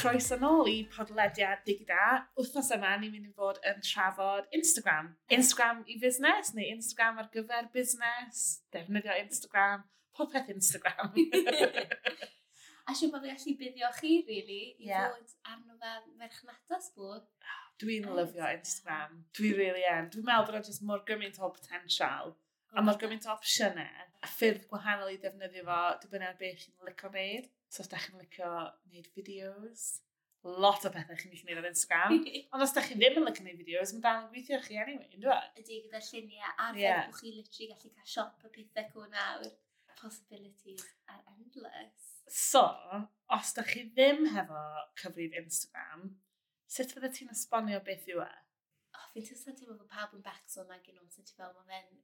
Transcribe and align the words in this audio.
croes 0.00 0.30
yn 0.32 0.44
ôl 0.48 0.68
i 0.70 0.76
podlediad 0.94 1.60
digida. 1.66 2.04
Wthnos 2.40 2.70
yma, 2.76 2.94
ni'n 3.00 3.12
mynd 3.12 3.28
i 3.28 3.32
fod 3.36 3.60
yn 3.68 3.82
trafod 3.84 4.48
Instagram. 4.56 5.12
Instagram 5.36 5.82
i 5.92 5.98
busnes 6.00 6.54
neu 6.56 6.68
Instagram 6.72 7.20
ar 7.20 7.30
gyfer 7.34 7.68
busnes. 7.74 8.44
Defnyddio 8.72 9.16
Instagram. 9.20 9.84
Popeth 10.16 10.48
Instagram. 10.54 11.12
a 12.88 12.96
siw 12.96 13.12
bod 13.12 13.26
fi 13.26 13.34
gallu 13.34 13.56
buddio 13.60 13.90
chi, 13.98 14.14
really, 14.28 14.62
i 14.80 14.88
yeah. 14.88 15.10
fod 15.12 15.36
arno 15.52 15.76
fe 15.82 15.94
merchnadas 16.22 16.92
bod. 16.96 17.26
Dwi'n 17.80 18.08
lyfio 18.16 18.48
Instagram. 18.56 19.20
Dwi 19.36 19.52
really 19.58 19.84
yn. 19.92 20.08
Dwi'n 20.14 20.28
meddwl 20.30 20.48
bod 20.48 20.60
o'n 20.62 20.70
just 20.70 20.86
mor 20.86 21.04
gymaint 21.08 21.40
o 21.40 21.52
potensial 21.52 22.34
A 22.70 22.82
mae 22.86 22.98
gymaint 23.00 23.26
o 23.26 23.32
opsiynau, 23.32 23.82
e, 23.82 24.04
a 24.22 24.28
ffyrdd 24.30 24.68
gwahanol 24.70 25.10
i 25.10 25.16
ddefnyddio 25.18 25.64
fo, 25.66 25.78
dibynnu 26.04 26.28
ar 26.28 26.36
beth 26.38 26.60
chi'n 26.62 26.86
licio 26.86 27.10
wneud. 27.10 27.48
So 27.70 27.82
os 27.82 27.90
da 27.90 27.98
chi'n 27.98 28.20
licio 28.20 28.50
wneud 28.86 29.08
fideos, 29.16 29.86
lot 30.46 30.86
o 30.86 30.92
bethau 30.94 31.18
chi'n 31.18 31.32
gallu 31.34 31.48
wneud 31.48 31.62
ar 31.62 31.70
Instagram. 31.70 32.14
Ond 32.54 32.66
os 32.66 32.74
da 32.76 32.84
chi 32.86 32.94
ddim 32.98 33.18
yn 33.18 33.26
licio 33.26 33.44
wneud 33.44 33.58
fideos, 33.62 33.94
mae 33.96 34.04
dal 34.04 34.20
yn 34.22 34.28
gweithio 34.34 34.60
chi 34.66 34.78
anyway, 34.84 35.10
yn 35.16 35.24
dweud? 35.24 35.58
Ydy, 35.62 35.80
gyda 35.86 36.02
lluniau 36.06 36.52
arfer 36.52 36.84
yeah. 36.84 37.02
bod 37.08 37.18
chi 37.18 37.32
literally 37.34 37.72
gallu 37.72 37.92
cael 37.96 38.12
siop 38.12 38.46
o 38.46 38.52
pethau 38.54 38.94
go 38.94 39.08
nawr. 39.16 39.50
Possibilities 40.00 40.86
are 41.12 41.20
endless. 41.34 42.06
So, 42.30 42.62
os 43.34 43.50
da 43.56 43.66
chi 43.66 43.82
ddim 43.90 44.30
hefo 44.36 44.62
cyfrif 45.02 45.34
Instagram, 45.42 46.06
sut 46.70 46.94
fydde 46.94 47.10
ti'n 47.16 47.34
esbonio 47.34 47.82
beth 47.90 48.06
yw 48.14 48.22
e? 48.22 48.30
Oh, 48.94 49.10
fi'n 49.16 49.26
teimlo 49.58 49.74
bod 49.74 49.90
pawb 49.90 50.14
yn 50.14 50.22
becso 50.22 50.62
na 50.68 50.78
gyn 50.84 50.94
nhw, 50.94 51.10
sut 51.10 51.34
i 51.34 51.36
fel 51.36 51.50
mae 51.56 51.66
fe'n 51.74 51.98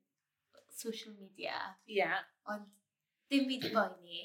social 0.76 1.14
media. 1.18 1.58
Ie. 1.88 2.00
Yeah. 2.00 2.24
Ond 2.52 2.66
ddim 3.30 3.48
byd 3.50 3.68
boeni. 3.74 4.24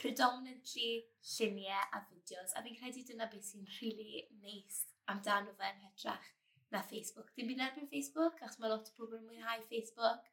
Predominantly 0.00 0.90
lluniau 1.34 1.96
a 1.96 2.00
fideos. 2.08 2.54
A 2.56 2.64
fi'n 2.64 2.78
credu 2.78 3.04
dyna 3.08 3.28
beth 3.32 3.50
sy'n 3.50 3.66
rili 3.76 4.06
really 4.06 4.22
neis 4.44 4.84
amdano 5.12 5.52
fe 5.58 5.68
yn 5.74 5.82
hytrach 5.84 6.30
na 6.72 6.82
Facebook. 6.92 7.34
Dim 7.36 7.50
byd 7.50 7.62
erbyn 7.66 7.90
Facebook, 7.90 8.40
achos 8.40 8.60
mae 8.62 8.72
lot 8.72 8.88
o 8.88 8.96
pobl 8.96 9.18
yn 9.18 9.26
mwynhau 9.28 9.66
Facebook. 9.72 10.30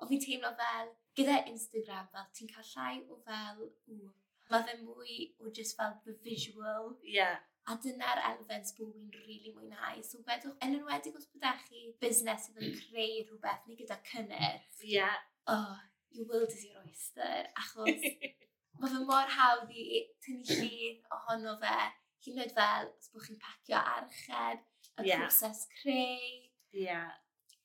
Ond 0.00 0.10
fi'n 0.10 0.22
teimlo 0.24 0.50
fel, 0.58 0.92
gyda 1.18 1.40
Instagram 1.52 2.10
fel, 2.12 2.28
ti'n 2.34 2.50
cael 2.50 2.70
llai 2.72 2.94
o 3.06 3.20
fel, 3.28 3.66
ww, 3.86 4.10
mae 4.50 4.66
fe 4.66 4.78
mwy 4.80 5.18
o 5.38 5.52
just 5.58 5.76
fel 5.78 5.94
the 6.06 6.16
visual. 6.24 6.96
Yeah. 7.06 7.38
A 7.64 7.78
dyna'r 7.80 8.20
elfen 8.28 8.64
sbwn 8.68 8.92
fi'n 8.92 9.10
rili 9.14 9.36
really 9.38 9.52
mwynhau. 9.56 10.02
So 10.04 10.20
wedwch, 10.28 10.56
yn 10.64 10.76
enwedig 10.78 11.16
os 11.16 11.28
bydda 11.32 11.54
chi 11.62 11.86
busnes 12.02 12.46
sydd 12.46 12.60
yn 12.60 12.70
mm. 12.70 12.80
creu 12.82 13.22
rhywbeth 13.24 13.68
neu 13.68 13.78
gyda 13.78 13.96
cynnyrch. 14.10 14.82
Yeah. 14.84 15.16
Oh, 15.48 15.78
you 16.10 16.26
will 16.28 16.44
is 16.44 16.64
your 16.64 16.82
oyster. 16.82 17.48
Achos 17.62 18.04
mae 18.80 18.92
fe 18.92 19.00
mor 19.08 19.32
hawdd 19.36 19.72
i 19.72 20.02
tynnu 20.26 20.58
llun 20.60 21.00
ohono 21.16 21.56
fe. 21.62 21.78
Hyn 22.26 22.40
oed 22.44 22.54
fel, 22.56 22.90
os 22.98 23.10
bod 23.12 23.26
chi'n 23.26 23.40
pacio 23.40 23.80
archeb, 23.80 24.64
y 25.00 25.08
yeah. 25.08 25.24
proses 25.24 25.64
creu. 25.80 26.28
Yeah. 26.72 27.12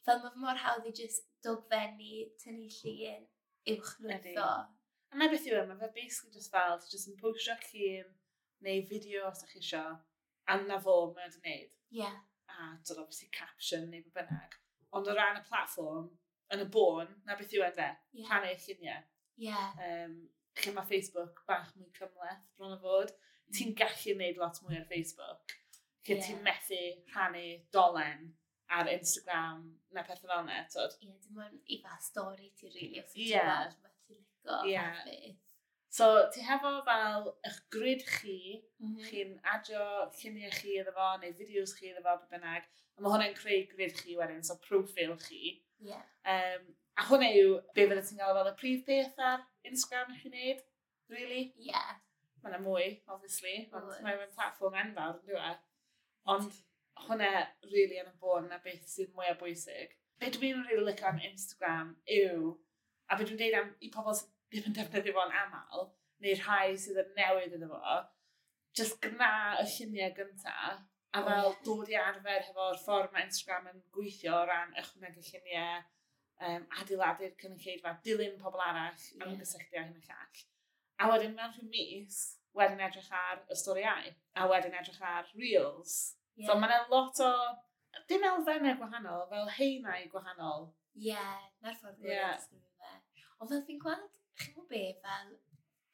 Fel 0.08 0.24
mae 0.24 0.34
fe 0.34 0.44
mor 0.44 0.60
hawdd 0.64 0.88
i 0.88 0.96
just 0.96 1.28
dogfennu, 1.46 2.26
tynnu 2.44 2.72
llun, 2.80 3.28
uwchlwytho. 3.76 4.50
A 5.10 5.20
na 5.20 5.30
beth 5.32 5.48
yw 5.50 5.60
e, 5.60 5.68
mae 5.70 5.80
fe 5.84 5.92
basically 5.96 6.36
just 6.36 6.52
fel, 6.54 6.80
just 6.92 7.12
yn 7.12 7.20
postio 7.22 7.56
llun, 7.68 8.10
neu 8.66 8.82
fideo 8.90 9.28
os 9.30 9.44
ydych 9.44 9.54
chi 9.56 9.62
eisiau, 9.64 10.00
a 10.50 10.58
na 10.64 10.80
fo 10.84 10.96
mae 11.14 11.28
wedi 11.28 11.44
wneud. 11.44 11.78
Ie. 11.92 12.02
Yeah. 12.02 12.18
A 12.50 12.72
dod 12.88 13.04
obviously 13.04 13.30
caption 13.36 13.88
neu 13.92 14.04
beth 14.04 14.18
bynnag. 14.18 14.58
Ond 14.98 15.08
o 15.08 15.16
ran 15.16 15.40
y 15.40 15.46
platform, 15.48 16.10
yn 16.54 16.66
y 16.66 16.68
bôn, 16.74 17.14
na 17.28 17.38
beth 17.40 17.56
yw 17.56 17.66
edrych, 17.68 18.02
yeah. 18.18 18.28
rhannu 18.30 18.52
eich 18.52 18.68
lluniau. 18.68 19.08
Ie. 19.40 19.50
Yeah. 19.50 19.82
Um, 19.86 20.20
lle 20.60 20.76
mae 20.76 20.90
Facebook 20.90 21.44
bach 21.48 21.72
mwy 21.78 21.92
cymleth, 21.96 22.46
bron 22.58 22.76
o 22.76 22.80
fod. 22.84 23.14
Mm. 23.14 23.56
Ti'n 23.58 23.76
gallu 23.80 24.16
gwneud 24.16 24.42
lot 24.42 24.62
mwy 24.66 24.80
ar 24.80 24.88
Facebook. 24.90 25.56
Lle 26.08 26.18
yeah. 26.18 26.26
ti'n 26.26 26.42
methu 26.46 26.82
rhannu 27.14 27.46
dolen 27.76 28.32
ar 28.70 28.90
Instagram 28.92 29.64
na 29.96 30.04
pethau 30.06 30.30
fel 30.30 30.44
yna, 30.44 30.64
tod? 30.74 30.98
Ie, 31.00 31.12
yeah, 31.12 31.22
dim 31.26 31.44
ond 31.46 31.72
i 31.74 31.80
fa 31.84 31.96
stori 32.04 32.52
ti'n 32.58 32.74
rili 32.76 33.04
os 33.04 33.14
ti'n 33.14 33.30
yeah. 33.32 33.54
gweld, 33.54 33.94
ti'n 34.10 34.20
ligo. 34.20 34.60
Ie. 34.66 34.74
Yeah. 34.74 35.38
So, 35.90 36.06
ti 36.34 36.44
hefo 36.46 36.72
fel 36.86 37.32
eich 37.50 37.62
grid 37.74 38.04
chi, 38.06 38.62
mm 38.80 38.90
-hmm. 38.90 39.06
chi'n 39.08 39.32
adio 39.54 39.86
lluniau 40.20 40.52
chi 40.54 40.76
iddo 40.78 40.94
fo, 40.98 41.08
neu 41.22 41.34
fideos 41.40 41.74
chi 41.78 41.90
iddo 41.90 42.04
fo, 42.06 42.14
beth 42.20 42.30
bynnag, 42.36 42.68
a 42.96 43.02
mae 43.02 43.14
hwnna'n 43.14 43.40
creu 43.40 43.64
grid 43.72 43.96
chi 43.98 44.18
wedyn, 44.20 44.44
so 44.46 44.58
profil 44.68 45.16
chi. 45.24 45.56
Yeah. 45.90 46.06
Um, 46.34 46.70
a 47.00 47.08
hwnna 47.10 47.32
yw 47.40 47.58
be 47.74 47.88
fydde 47.88 48.06
ti'n 48.06 48.22
gael 48.22 48.38
fel 48.38 48.52
y 48.52 48.56
prif 48.62 48.86
beth 48.92 49.26
ar 49.32 49.44
Instagram 49.72 50.14
chi'n 50.22 50.38
neud, 50.38 50.64
really? 51.16 51.44
Yeah. 51.72 51.92
Mae 52.44 52.54
yna 52.54 52.64
mwy, 52.64 52.88
obviously, 53.16 53.58
ond 53.74 53.90
mae'n 54.06 54.22
mynd 54.22 54.38
platform 54.38 54.78
enfawr, 54.84 55.18
yn 55.18 55.26
dwi'n 55.26 55.52
e? 55.52 55.60
Ond 56.36 56.64
hwnna 57.08 57.32
really 57.72 57.98
yn 58.04 58.14
y 58.14 58.18
bôn 58.22 58.52
na 58.52 58.62
beth 58.64 58.86
sydd 58.94 59.16
mwyaf 59.18 59.42
bwysig. 59.42 59.98
Be 60.22 60.30
dwi'n 60.36 60.66
really 60.68 60.86
lic 60.86 61.02
am 61.08 61.22
Instagram 61.34 61.96
yw, 62.22 62.58
a 63.10 63.18
be 63.18 63.26
dwi'n 63.26 63.42
deud 63.42 63.64
am 63.64 63.74
i 63.82 63.90
pobl 63.96 64.14
sydd 64.14 64.36
ddim 64.50 64.70
yn 64.70 64.78
defnyddio 64.78 65.14
fo'n 65.16 65.36
aml, 65.44 65.90
neu 66.24 66.38
rhai 66.40 66.78
sydd 66.84 67.02
yn 67.04 67.12
newydd 67.18 67.56
iddo 67.58 67.70
fo, 67.72 67.98
just 68.80 68.98
gna 69.04 69.34
y 69.62 69.66
lluniau 69.76 70.16
gyntaf, 70.18 70.82
a 71.18 71.22
fel 71.26 71.56
dod 71.66 71.90
i 71.90 71.98
arfer 71.98 72.44
hefo'r 72.48 72.82
ffordd 72.84 73.14
mae 73.14 73.28
Instagram 73.28 73.70
yn 73.72 73.80
gweithio 73.96 74.36
o 74.40 74.44
ran 74.50 74.76
ychwanegu 74.82 75.24
lluniau, 75.28 75.86
um, 76.50 76.68
adeiladu'r 76.82 77.36
cynulleidfa, 77.42 77.96
dilyn 78.06 78.38
pobl 78.42 78.62
arall 78.66 79.00
yeah. 79.06 79.26
am 79.26 79.40
gysylltu 79.40 79.80
hyn 79.80 79.96
y 79.96 80.04
llall. 80.10 80.44
A 81.00 81.10
wedyn 81.14 81.36
mewn 81.38 81.56
rhyw 81.56 81.70
mis, 81.72 82.20
wedyn 82.58 82.84
edrych 82.86 83.10
ar 83.16 83.42
y 83.50 83.58
storiau, 83.58 84.14
a 84.36 84.48
wedyn 84.52 84.78
edrych 84.82 85.02
ar 85.14 85.30
reels. 85.36 85.98
Yeah. 86.36 86.50
So 86.50 86.60
mae 86.60 86.70
yna 86.70 86.86
lot 86.94 87.22
o, 87.26 87.34
dim 88.10 88.26
elfennau 88.30 88.78
gwahanol, 88.82 89.28
fel 89.32 89.52
heinau 89.58 90.10
gwahanol. 90.14 90.72
Ie, 91.00 91.12
yeah, 91.14 91.46
na'r 91.64 91.78
ffordd 91.80 92.06
yeah. 92.06 92.38
Ond 93.40 93.54
fel 93.54 93.62
fi'n 93.68 93.80
gweld 93.80 94.19
chi'n 94.40 94.56
gwybod 94.56 94.72
be, 94.74 94.84
fel 95.04 95.36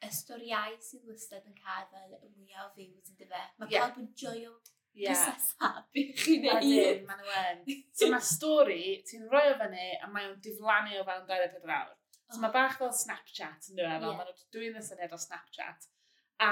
y 0.06 0.14
storiau 0.14 0.80
sydd 0.84 1.10
wastad 1.10 1.46
yn 1.50 1.58
cael 1.58 1.86
fel 1.92 2.16
y 2.20 2.32
mwyaf 2.32 2.70
o 2.70 2.74
views 2.78 3.12
yn 3.12 3.20
dyfa. 3.20 3.44
Mae 3.60 3.72
yeah. 3.72 3.86
pawb 3.86 4.02
yn 4.04 4.10
joio 4.22 4.56
Yeah. 4.96 5.14
Sasabu 5.20 6.04
chi 6.16 6.38
neu 6.40 6.56
un. 6.56 7.64
So 8.00 8.08
mae 8.12 8.24
stori, 8.24 8.84
ti'n 9.08 9.26
rhoi 9.28 9.50
o 9.52 9.58
fyny 9.60 9.90
a 10.00 10.08
mae 10.08 10.30
o'n 10.30 10.38
diflannu 10.44 11.02
o 11.02 11.04
fewn 11.08 11.26
24 11.28 11.74
awr. 11.78 11.90
So 12.32 12.40
mae 12.40 12.54
bach 12.54 12.78
fel 12.80 12.94
Snapchat 12.96 13.68
yn 13.72 13.82
dweud, 13.82 13.90
yeah. 13.92 14.06
maen 14.06 14.46
dwi'n 14.56 14.80
y 14.80 14.84
syniad 14.86 15.16
o 15.16 15.20
Snapchat. 15.20 15.90
A 16.44 16.52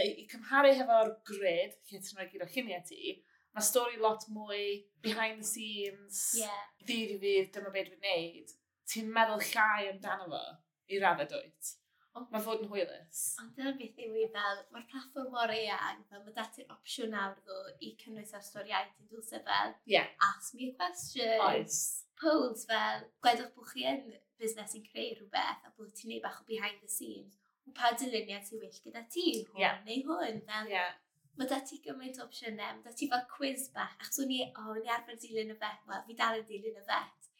i 0.00 0.24
cymharu 0.30 0.72
hefo'r 0.78 1.12
grid, 1.28 1.76
lle 1.90 2.00
ti'n 2.00 2.16
rhoi 2.16 2.30
gyda 2.32 2.48
lluniau 2.54 2.86
ti, 2.88 3.18
mae 3.52 3.66
stori 3.66 4.00
lot 4.00 4.24
mwy 4.32 4.64
behind 5.04 5.42
the 5.42 5.50
scenes, 5.50 6.22
yeah. 6.40 6.64
ddydd 6.86 7.16
i 7.16 7.20
ddydd, 7.20 7.52
dyma 7.58 7.74
beth 7.76 7.92
dwi'n 7.92 8.08
neud. 8.08 8.56
Ti'n 8.90 9.12
meddwl 9.14 9.44
llai 9.52 9.90
amdano 9.92 10.30
fo 10.32 10.44
i 10.90 10.98
radda 11.02 11.26
dwyt. 11.30 11.76
Mae 12.10 12.42
fod 12.42 12.64
yn 12.64 12.70
hwylus. 12.72 13.18
Ond 13.40 13.52
dyna 13.54 13.70
beth 13.78 13.98
yw 14.02 14.16
i 14.18 14.24
fel, 14.34 14.62
mae'r 14.74 14.86
platform 14.90 15.28
mor 15.34 15.52
eang, 15.54 16.00
fel 16.10 16.24
mae 16.24 16.34
dati'r 16.34 16.72
opsiwn 16.74 17.14
nawr 17.14 17.36
ddo 17.38 17.58
i 17.86 17.92
cynnwys 18.00 18.34
ar 18.34 18.42
storiaeth 18.44 18.96
i 18.98 19.06
dwys 19.12 19.30
fel, 19.46 19.76
yeah. 19.92 20.10
ask 20.26 20.56
me 20.58 20.72
a 20.72 20.74
question. 20.80 21.36
Oes. 21.46 21.78
Polls 22.20 22.66
fel, 22.68 23.06
gwedwch 23.24 23.54
bod 23.54 23.70
chi 23.70 23.86
yn 23.92 24.02
busnes 24.42 24.74
sy'n 24.74 24.84
creu 24.90 25.14
rhywbeth 25.14 25.70
a 25.70 25.72
bod 25.76 25.94
ti'n 25.94 26.12
neud 26.12 26.26
bach 26.26 26.42
o 26.42 26.48
behind 26.50 26.82
the 26.82 26.90
scenes, 26.90 27.38
o 27.70 27.72
pa 27.78 27.94
dyluniad 27.94 28.44
sy'n 28.48 28.64
well 28.64 28.82
gyda 28.88 29.06
ti, 29.14 29.28
hwn 29.46 29.62
yeah. 29.62 29.80
neu 29.86 30.02
hwn. 30.10 30.42
Fel, 30.50 30.74
yeah. 30.74 30.92
Mae 31.38 31.48
da 31.48 31.62
ti 31.64 31.78
gymaint 31.84 32.18
o 32.18 32.26
opsiynau, 32.26 32.74
mae 32.74 32.88
da 32.90 32.96
ti 32.98 33.08
fel 33.08 33.22
quiz 33.30 33.70
bach, 33.76 33.94
achos 34.02 34.24
o'n 34.26 34.34
i, 34.34 34.42
o, 34.50 34.66
oh, 34.66 34.78
ni 34.82 34.90
arfer 34.90 35.16
dilyn 35.22 35.54
y 35.54 35.60
fet, 35.62 35.86
wel, 35.86 36.02
fi 36.10 36.18
dal 36.18 36.42
yn 36.42 36.48
dilyn 36.50 36.82
y 36.82 36.88
fet 36.90 37.30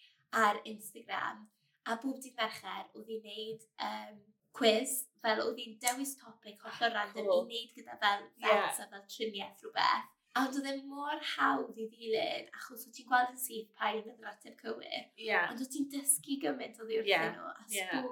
ar 0.40 0.62
Instagram 0.70 1.48
A 1.88 1.96
bob 1.96 2.20
dydd 2.20 2.36
mercher, 2.36 2.86
oedd 2.94 3.08
hi'n 3.08 3.24
neud 3.24 3.66
um, 3.86 4.18
quiz, 4.56 4.96
fel 5.24 5.42
oedd 5.44 5.60
hi'n 5.62 5.76
dewis 5.82 6.16
topic 6.20 6.60
hollol 6.64 6.90
ah, 6.90 6.96
random, 6.98 7.28
cool. 7.28 7.44
i 7.44 7.60
wneud 7.60 7.76
gyda 7.76 7.98
fel 8.02 8.24
fets 8.42 8.80
yeah. 8.80 8.82
a 8.84 8.88
fel 8.92 9.06
triniaeth 9.14 9.64
rhywbeth. 9.64 10.10
A 10.38 10.44
ond 10.46 10.58
oedd 10.60 10.68
e 10.70 10.74
mor 10.86 11.24
hawdd 11.32 11.78
i 11.80 11.88
ddilyn, 11.90 12.50
achos 12.54 12.84
oedd 12.86 12.94
ti'n 12.94 13.08
gweld 13.08 13.32
yn 13.32 13.40
syth 13.44 13.72
pa 13.78 13.90
un 13.96 14.04
yn 14.12 14.20
yr 14.20 14.28
ateb 14.30 14.60
cywir. 14.60 15.08
Yeah. 15.18 15.48
Ond 15.50 15.64
oedd 15.64 15.72
ti'n 15.74 15.88
dysgu 15.94 16.36
gymaint 16.44 16.78
o 16.78 16.86
ddiwrthyn 16.86 17.10
yeah. 17.10 17.32
nhw. 17.34 17.50
A 17.50 17.66
yeah. 17.74 18.06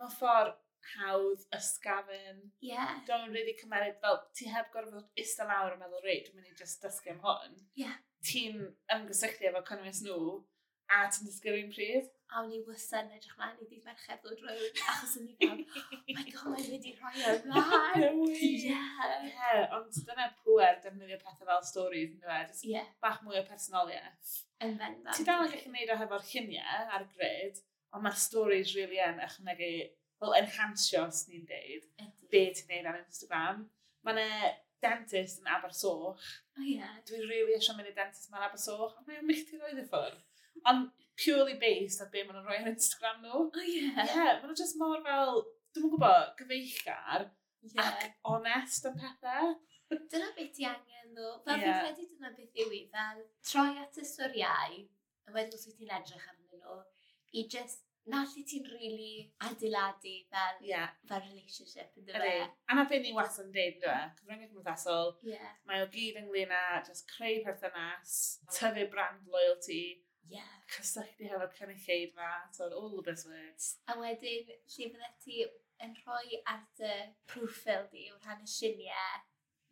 Mae 0.00 0.12
ffordd 0.18 0.58
hawdd, 0.96 1.44
ysgafn. 1.56 2.42
Yeah. 2.60 3.00
Don't 3.06 3.32
really 3.32 3.54
cymeriad 3.60 4.00
fel, 4.02 4.20
ti 4.36 4.48
heb 4.52 4.70
gorfod 4.74 5.08
eistedd 5.18 5.50
lawr 5.50 5.76
a 5.76 5.78
meddwl, 5.80 6.02
reit, 6.04 6.28
dwi'n 6.28 6.40
mynd 6.40 6.50
i 6.52 6.56
just 6.58 6.82
dysgu 6.84 7.14
am 7.14 7.22
hwn. 7.24 7.60
Yeah. 7.78 7.96
Ti'n 8.26 8.58
ymgysylltu 8.96 9.48
efo 9.50 9.62
cynnwys 9.70 10.02
nhw, 10.06 10.18
a 10.92 11.06
ti'n 11.08 11.28
dysgu 11.28 11.54
rhywun 11.54 11.72
pryd 11.74 12.10
a 12.32 12.40
o'n 12.40 12.52
i 12.56 12.60
wastad 12.66 13.10
edrych 13.12 13.34
mlaen 13.36 13.58
i 13.60 13.66
ddydd 13.68 13.84
merched 13.86 14.22
ddod 14.22 14.40
rownd, 14.46 14.78
achos 14.92 15.16
o'n 15.20 15.26
i 15.28 15.34
fel, 15.40 15.58
oh 15.96 16.14
my 16.16 16.24
god, 16.28 16.46
mae'n 16.54 16.70
wedi 16.72 16.94
rhoi 16.96 17.24
o'r 17.30 17.42
mlaen. 17.50 18.22
Ie, 18.48 18.78
ond 19.78 19.98
dyna 20.08 20.28
pwer 20.40 20.80
defnyddio 20.84 21.18
pethau 21.20 21.50
fel 21.50 21.66
stories, 21.68 22.14
yn 22.16 22.22
dweud, 22.24 22.54
yeah. 22.70 22.88
bach 23.04 23.20
mwy 23.26 23.40
o 23.40 23.44
personoliaeth. 23.50 24.32
Yn 24.64 24.78
bendant. 24.80 25.12
Ti 25.18 25.28
dal 25.28 25.44
yn 25.44 25.52
gallu 25.52 25.68
gwneud 25.68 25.92
o 25.92 26.00
hefo'r 26.00 26.26
lluniau 26.30 26.96
ar 26.98 27.06
grid, 27.18 27.62
ond 27.92 28.06
mae'r 28.06 28.18
stories 28.24 28.74
really 28.78 29.02
yn 29.04 29.20
ychwanegu, 29.28 29.72
fel 30.22 30.36
enhancio, 30.38 31.06
os 31.10 31.24
ni'n 31.28 31.46
deud, 31.48 31.88
be 32.32 32.46
ti'n 32.56 32.72
neud 32.72 32.92
ar 32.92 33.00
Instagram. 33.02 33.64
Mae 34.06 34.16
yna 34.16 34.52
dentist 34.82 35.40
yn 35.42 35.50
Abersoch. 35.52 36.20
O 36.56 36.60
oh, 36.60 36.64
ie. 36.64 36.76
Yeah. 36.76 36.98
Dwi'n 37.06 37.24
rili 37.24 37.38
really 37.38 37.56
eisiau 37.56 37.78
mynd 37.78 37.90
i 37.92 37.94
dentist 37.96 38.32
mewn 38.32 38.44
Abersoch, 38.46 38.96
ond 38.98 39.08
mae'n 39.08 39.26
mynd 39.28 39.52
i 39.54 39.60
roed 39.60 39.78
i 39.78 39.84
e 39.84 39.88
ffwrdd 39.88 40.20
ond 40.70 40.90
purely 41.16 41.58
based 41.60 42.02
ar 42.02 42.10
be 42.12 42.24
maen 42.24 42.38
nhw'n 42.38 42.48
rhoi 42.48 42.60
ar 42.62 42.72
Instagram 42.72 43.20
nhw. 43.22 43.34
O 43.38 43.44
oh, 43.48 43.60
ie. 43.66 43.82
Yeah. 43.82 44.00
yeah, 44.06 44.32
maen 44.40 44.50
nhw 44.50 44.58
just 44.62 44.78
mor 44.80 45.02
fel, 45.06 45.44
dwi'n 45.76 45.92
gwybod, 45.92 46.32
gyfeillgar 46.40 47.28
yeah. 47.74 47.92
ac 47.92 48.32
onest 48.34 48.88
yn 48.90 48.98
pethau. 48.98 49.54
dyna 49.92 50.32
beth 50.36 50.52
ti 50.56 50.66
angen 50.68 51.14
ddo. 51.14 51.36
Fel 51.46 51.62
yeah. 51.62 51.78
fi'n 51.84 51.86
credu 51.86 52.08
dyna 52.10 52.34
beth 52.36 52.60
yw 52.64 52.76
i, 52.78 52.82
fel 52.96 53.24
troi 53.50 53.70
at 53.84 54.00
y 54.00 54.04
storiau, 54.08 54.82
a 55.28 55.34
wedyn 55.36 55.56
os 55.58 55.66
wyt 55.68 55.80
ti'n 55.80 55.96
edrych 56.00 56.28
arnyn 56.32 56.62
nhw, 56.62 56.78
i 57.38 57.48
just 57.54 57.84
na 58.10 58.24
lle 58.26 58.42
ti'n 58.48 58.64
really 58.66 59.28
adeiladu 59.46 60.14
fel, 60.32 60.62
yeah. 60.66 60.94
fel 61.10 61.22
relationship 61.28 62.00
yn 62.00 62.08
dyfa. 62.08 62.30
A 62.66 62.78
na 62.78 62.86
beth 62.90 63.04
ni 63.04 63.12
wastad 63.14 63.46
yn 63.46 63.52
dweud, 63.54 63.76
dyfa, 63.84 63.98
cyfryngau 64.18 64.48
cymdeithasol, 64.48 65.12
yeah. 65.28 65.52
mae 65.68 65.84
o 65.84 65.90
gyd 65.92 66.18
ynglyn 66.24 66.56
â 66.56 66.62
just 66.88 67.06
creu 67.12 67.38
perthynas, 67.44 68.16
tyfu 68.56 68.88
brand 68.90 69.28
loyalty, 69.30 69.84
Yeah. 70.30 70.54
Cysylltu 70.72 71.28
hefo'r 71.28 71.50
hefo 71.58 72.14
ma, 72.16 72.30
so 72.52 72.70
all 72.70 72.94
the 72.96 73.02
buzzwords. 73.10 73.76
A 73.88 73.98
wedyn, 74.00 74.48
lle 74.48 74.88
fydde 74.94 75.10
ti 75.24 75.42
yn 75.82 75.94
rhoi 76.04 76.40
ar 76.52 76.64
dy 76.78 76.94
profil 77.30 77.86
di 77.92 78.08
o 78.12 78.18
rhan 78.22 78.44
y 78.46 78.50
lluniau 78.54 79.20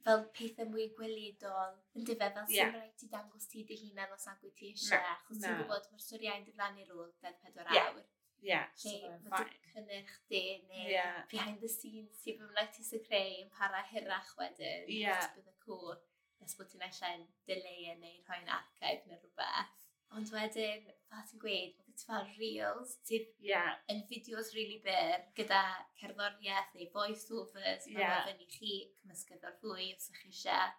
fel 0.05 0.23
pethau 0.37 0.69
mwy 0.71 0.87
gweledol 0.97 1.75
yn 1.99 2.07
dyfe, 2.09 2.31
fel 2.37 2.55
yeah. 2.55 2.71
sy'n 2.71 2.77
rhaid 2.77 2.95
ti 3.01 3.09
dangos 3.13 3.49
ti 3.51 3.65
dy 3.69 3.77
hunan 3.83 4.15
os 4.17 4.27
agwyd 4.33 4.55
ti 4.57 4.71
eisiau, 4.73 5.03
no, 5.03 5.17
achos 5.17 5.37
no. 5.37 5.43
ti'n 5.45 5.59
gwybod 5.61 5.89
mae'r 5.91 6.05
storiau'n 6.07 6.47
dyflannu 6.47 6.87
rôl 6.89 7.11
24 7.27 7.77
yeah. 7.77 7.91
awr. 7.91 8.07
Yeah, 8.41 8.71
lle 8.81 8.95
so 8.97 9.09
mae 9.29 9.49
dy 9.51 9.73
cynnyrch 9.75 10.15
di 10.33 10.41
neu 10.71 10.87
yeah. 10.89 11.19
behind 11.33 11.61
the 11.61 11.69
scenes 11.69 12.23
sy'n 12.23 12.39
fy 12.41 12.49
mlaen 12.49 12.71
ti 12.77 12.87
sy'n 12.87 13.05
creu 13.05 13.35
yn 13.43 13.51
para 13.57 13.83
hirach 13.91 14.33
wedyn. 14.41 14.89
Yeah. 14.89 15.21
Os 15.21 15.35
bydd 15.37 15.53
y 15.53 15.57
cwr, 15.67 16.01
nes 16.41 16.57
bod 16.57 16.73
ti'n 16.73 16.87
allan 16.89 17.29
dileu 17.51 17.99
neu 18.01 18.17
rhoi'n 18.25 18.55
archive 18.57 19.13
neu 19.13 19.21
rhywbeth. 19.21 19.77
Ond 20.19 20.33
wedyn, 20.35 20.87
fel 21.11 21.27
ti'n 21.29 21.43
gweud, 21.43 21.77
oedd 21.85 21.99
ti 22.01 22.07
fel 22.09 22.31
reels, 22.39 22.97
sydd 23.07 23.29
yeah. 23.47 23.77
yn 23.93 24.03
fideos 24.09 24.51
really 24.57 24.81
byr 24.87 25.27
gyda 25.39 25.61
cerddoriaeth 26.01 26.73
neu 26.75 26.89
voice-overs, 26.95 27.87
yeah. 27.93 28.25
fel 28.27 28.43
i 28.43 28.49
chi 28.51 28.75
cymysgedd 29.01 29.47
o'r 29.47 29.59
fwy 29.63 29.93
os 29.95 30.09
ydych 30.09 30.25
chi 30.25 30.33
eisiau. 30.35 30.75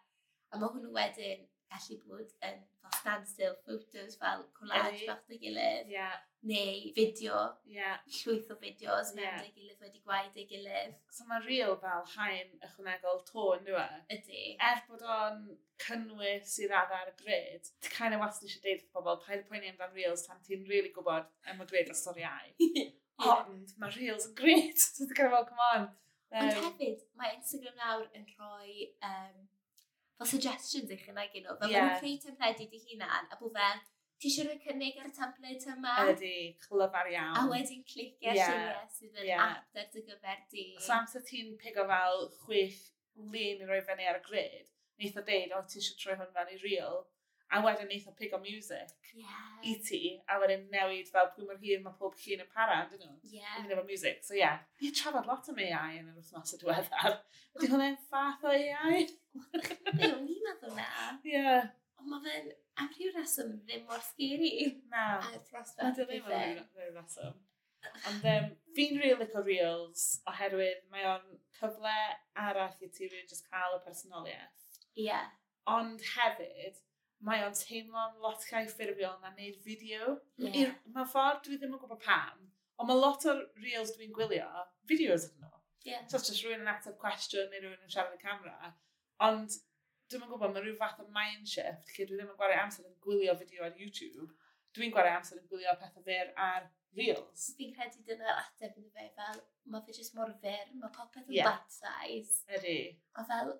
A 0.51 0.60
mae 0.60 0.74
hwnnw 0.74 0.92
wedyn 0.98 1.48
gallu 1.72 1.98
bod 2.06 2.36
yn 2.48 2.60
fel 2.82 2.98
standstill 3.00 3.56
photos 3.66 4.18
fel 4.22 4.44
collage 4.58 5.08
bach 5.08 5.24
dy 5.30 5.40
gilydd 5.42 5.92
yeah. 5.92 6.18
neu 6.52 6.92
fideo, 6.98 7.42
yeah. 7.76 8.00
llwyth 8.18 8.52
o 8.54 8.58
fideos 8.64 9.14
yeah. 9.16 9.38
mewn 9.38 9.46
dy 9.46 9.52
gilydd 9.58 9.86
wedi 9.86 10.02
gwaed 10.06 10.32
dy 10.36 10.46
gilydd. 10.50 10.96
So 11.18 11.28
mae 11.30 11.44
real 11.46 11.78
fel 11.84 12.08
haen 12.16 12.56
ychwanegol 12.68 13.22
tôn 13.30 13.64
nhw 13.68 13.78
e? 13.82 14.02
Ydy. 14.18 14.44
Er 14.70 14.84
bod 14.90 15.06
o'n 15.18 15.44
cynnwys 15.86 16.58
i 16.62 16.70
radd 16.72 16.96
ar 16.98 17.14
y 17.14 17.16
grid, 17.24 17.72
ti 17.82 17.94
kind 17.96 18.18
of 18.18 18.26
wastad 18.26 18.50
eisiau 18.50 18.66
deud 18.66 18.82
wrth 18.82 18.92
pobl, 18.98 19.22
paid 19.26 19.48
poeni 19.48 19.72
amdan 19.72 19.96
reels 19.98 20.26
tan 20.28 20.44
ti'n 20.48 20.68
really 20.70 20.92
gwybod 20.98 21.32
am 21.52 21.64
y 21.64 21.70
grid 21.72 21.94
o 21.94 21.98
storiau. 21.98 22.52
Ond 23.32 23.74
mae 23.82 23.96
reels 23.96 24.28
yn 24.30 24.38
grid, 24.38 24.78
so 24.82 24.98
ti'n 24.98 25.16
kind 25.16 25.30
of 25.30 25.38
fel, 25.38 25.50
come 25.50 25.68
on. 25.72 25.90
Um, 26.32 26.48
Ond 26.48 26.62
hefyd, 26.64 27.02
mae 27.20 27.34
Instagram 27.36 27.76
nawr 27.80 28.06
yn 28.16 28.28
rhoi 28.38 28.86
um, 29.04 29.48
fel 30.22 30.30
suggestions 30.30 30.94
eich 30.94 31.08
yna 31.10 31.26
gyno. 31.34 31.58
Fel 31.60 31.74
yeah. 31.74 31.88
mae'n 31.88 32.00
creu 32.02 32.20
templedi 32.22 32.70
di 32.70 32.82
hunan, 32.86 33.30
a 33.32 33.40
bod 33.40 33.56
fel, 33.58 33.82
ti 34.22 34.30
eisiau 34.30 34.48
rhoi 34.48 34.60
cynnig 34.62 35.00
ar 35.02 35.10
y 35.10 35.14
template 35.18 35.72
yma? 35.74 35.96
Ydy, 36.12 36.34
clyfar 36.62 37.10
iawn. 37.10 37.38
A 37.40 37.46
wedyn 37.50 37.82
clicio 37.90 38.36
yeah. 38.38 38.52
lluniau 38.52 38.92
sydd 38.98 39.24
yn 39.24 39.32
yeah. 39.32 39.56
apt 39.58 39.82
ar 39.82 39.88
dy 39.96 40.04
gyfer 40.10 40.44
di. 40.54 40.68
So 40.78 40.94
amser 41.00 41.26
ti'n 41.26 41.56
pigo 41.62 41.88
fel 41.90 42.28
chwech 42.44 42.78
lun 43.18 43.66
i 43.66 43.70
roi 43.70 43.82
fyny 43.88 44.06
ar 44.12 44.22
y 44.22 44.26
grid, 44.28 44.70
wneith 45.00 45.18
o 45.18 45.26
deud, 45.26 45.58
o, 45.58 45.64
ti 45.66 45.82
eisiau 45.82 45.98
troi 46.04 46.20
hwn 46.20 46.36
fan 46.38 46.54
i 46.54 46.60
real, 46.62 47.02
a 47.51 47.62
wedyn 47.65 47.89
neith 47.92 48.07
o 48.07 48.13
pig 48.15 48.33
o 48.33 48.39
music 48.39 49.12
yeah. 49.18 49.48
i 49.68 49.75
ti, 49.83 50.01
a 50.31 50.38
wedyn 50.42 50.63
newid 50.71 51.09
fel 51.12 51.30
pwy 51.36 51.48
mor 51.48 51.59
hir 51.59 51.81
mae 51.83 51.98
pob 52.00 52.15
llun 52.24 52.45
yn 52.45 52.50
para, 52.56 52.77
dyn 52.92 53.03
nhw, 53.03 53.18
yeah. 53.36 53.59
yn 53.63 53.74
efo 53.75 53.83
music. 53.88 54.24
So 54.27 54.38
ie, 54.38 54.42
yeah. 54.44 54.63
ni'n 54.81 54.95
trafod 54.95 55.27
lot 55.30 55.51
am 55.51 55.62
AI 55.65 56.00
yn 56.00 56.07
yr 56.07 56.18
wythnos 56.18 56.56
y 56.56 56.62
diweddar. 56.62 57.19
Ydy 57.57 57.71
hwnna'n 57.74 58.00
fath 58.12 58.48
o 58.48 58.56
AI? 58.56 59.06
Be 59.92 60.07
o'n 60.07 60.27
i'n 60.31 60.44
meddwl 60.48 60.75
na? 60.77 60.89
Ie. 61.19 61.36
Yeah. 61.36 61.69
Ond 62.01 62.09
mae 62.09 62.24
fe'n 62.25 62.51
am 62.81 62.89
rhyw 62.95 63.13
reswm 63.13 63.56
ddim 63.68 63.83
mor 63.89 64.01
sgeri. 64.07 64.51
Na. 64.89 65.07
Ar 65.19 65.42
prospect. 65.50 65.83
Na, 65.83 65.92
ddim 65.98 66.15
yn 66.18 66.63
rhyw 66.71 66.94
reswm. 66.95 67.36
Ond 68.09 68.25
um, 68.31 68.48
fi'n 68.75 68.95
rili 68.95 69.01
really 69.01 69.25
licio 69.25 69.42
reels 69.45 70.06
oherwydd 70.30 70.81
mae 70.94 71.06
o'n 71.09 71.27
cyfle 71.57 71.94
arall 72.48 72.83
i 72.86 72.89
ti 72.94 73.09
rwy'n 73.09 73.30
just 73.30 73.48
cael 73.50 73.77
y 73.77 73.81
personoliaeth. 73.86 74.65
Ie. 74.95 75.07
Yeah. 75.09 75.30
Ond 75.69 76.01
hefyd, 76.15 76.80
mae 77.28 77.44
o'n 77.46 77.58
teimlo'n 77.58 78.20
lot 78.24 78.46
llai 78.50 78.64
ffurfiol 78.70 79.18
na 79.22 79.32
wneud 79.34 79.58
fideo. 79.66 80.16
Yeah. 80.42 80.76
Mae 80.96 81.08
ffordd 81.10 81.44
dwi 81.46 81.60
ddim 81.60 81.76
yn 81.78 81.82
gwybod 81.82 82.02
pam, 82.06 82.46
ond 82.82 82.90
mae 82.90 83.02
lot 83.02 83.26
o'r 83.30 83.44
reels 83.62 83.94
dwi'n 83.98 84.14
gwylio, 84.16 84.48
fideos 84.90 85.28
ydyn 85.30 85.46
nhw. 85.46 85.60
Yeah. 85.86 86.06
So 86.08 86.22
just 86.22 86.44
rhywun 86.44 86.64
yn 86.66 86.72
ateb 86.72 86.98
cwestiwn 87.02 87.50
neu 87.52 87.62
rhywun 87.64 87.86
yn 87.86 87.94
siarad 87.94 88.18
y 88.18 88.22
camera. 88.22 88.74
Ond 89.28 89.58
dwi'n 90.12 90.28
gwybod, 90.28 90.54
mae 90.54 90.66
rhyw 90.66 90.78
fath 90.80 91.02
o 91.02 91.08
mind 91.16 91.50
shift, 91.50 91.94
lle 91.96 92.08
dwi 92.10 92.20
ddim 92.20 92.34
yn 92.34 92.38
gwario 92.40 92.60
amser 92.62 92.90
yn 92.90 92.98
gwylio 93.06 93.36
fideo 93.40 93.66
ar 93.68 93.78
YouTube. 93.80 94.30
Dwi'n 94.76 94.94
gwario 94.94 95.18
amser 95.18 95.40
yn 95.40 95.50
gwylio 95.52 95.74
pethau 95.80 96.06
fyr 96.06 96.32
ar 96.40 96.70
reels. 96.98 97.48
Fi'n 97.58 97.74
credu 97.76 98.04
dyna'r 98.08 98.42
ateb 98.44 98.78
yn 98.82 98.90
fe 98.96 99.08
fel, 99.18 99.42
mae 99.72 99.84
fe 99.86 99.96
jyst 99.96 100.16
mor 100.18 100.34
fyr, 100.44 100.72
mae 100.82 100.94
popeth 100.96 101.28
yn 101.28 101.38
yeah. 101.38 101.50
bad 101.50 101.78
size. 101.78 102.42
Ydy. 102.58 102.78
A 103.18 103.26
fel, 103.30 103.54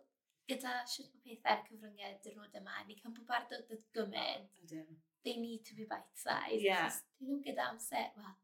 gyda 0.49 0.75
sut 0.89 1.11
mae 1.25 1.38
pethau'r 1.43 1.65
cyfryngau 1.67 2.19
dyrnod 2.25 2.59
yma, 2.61 2.77
ni 2.88 2.97
can 2.99 3.15
bod 3.17 3.27
barod 3.29 3.57
o 3.57 3.61
dod 3.69 3.83
gymaint. 3.97 4.63
They 5.23 5.38
need 5.38 5.65
to 5.65 5.75
be 5.77 5.85
bite-sized. 5.85 6.63
Yeah. 6.65 6.89
Dyn 7.19 7.29
nhw 7.29 7.43
gyda 7.45 7.67
amser, 7.69 8.07
wel, 8.17 8.38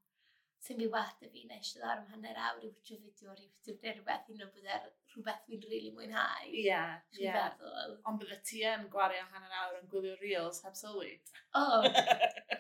sy'n 0.68 0.80
fi 0.82 0.88
wath 0.94 1.24
y 1.24 1.30
fi 1.32 1.44
nes 1.48 1.72
i 1.74 1.80
ddod 1.80 1.94
am 1.94 2.06
hanner 2.12 2.38
awr 2.48 2.62
i 2.66 2.70
wytio 2.70 2.98
fideo 3.02 3.32
ar 3.32 3.40
YouTube 3.42 3.80
neu 3.82 3.94
rhywbeth 3.96 4.30
i'n 4.34 4.44
bod 4.44 4.70
e'r 4.76 4.86
rhywbeth 5.14 5.44
fi'n 5.48 5.64
rili 5.64 5.74
really 5.74 5.92
mwynhau. 5.96 6.46
Ie, 6.52 6.66
yeah, 6.68 6.94
ie. 7.16 7.24
Yeah. 7.24 7.38
Feddwl. 7.56 7.98
Ond 8.10 8.22
bydde 8.22 8.40
ti 8.50 8.62
yn 8.74 8.86
gwario 8.94 9.26
hanner 9.32 9.58
awr 9.64 9.80
yn 9.80 9.90
gwylio 9.94 10.16
reels 10.22 10.62
heb 10.68 10.78
sylwi. 10.78 11.14
O, 11.58 11.64
oh, 11.78 11.90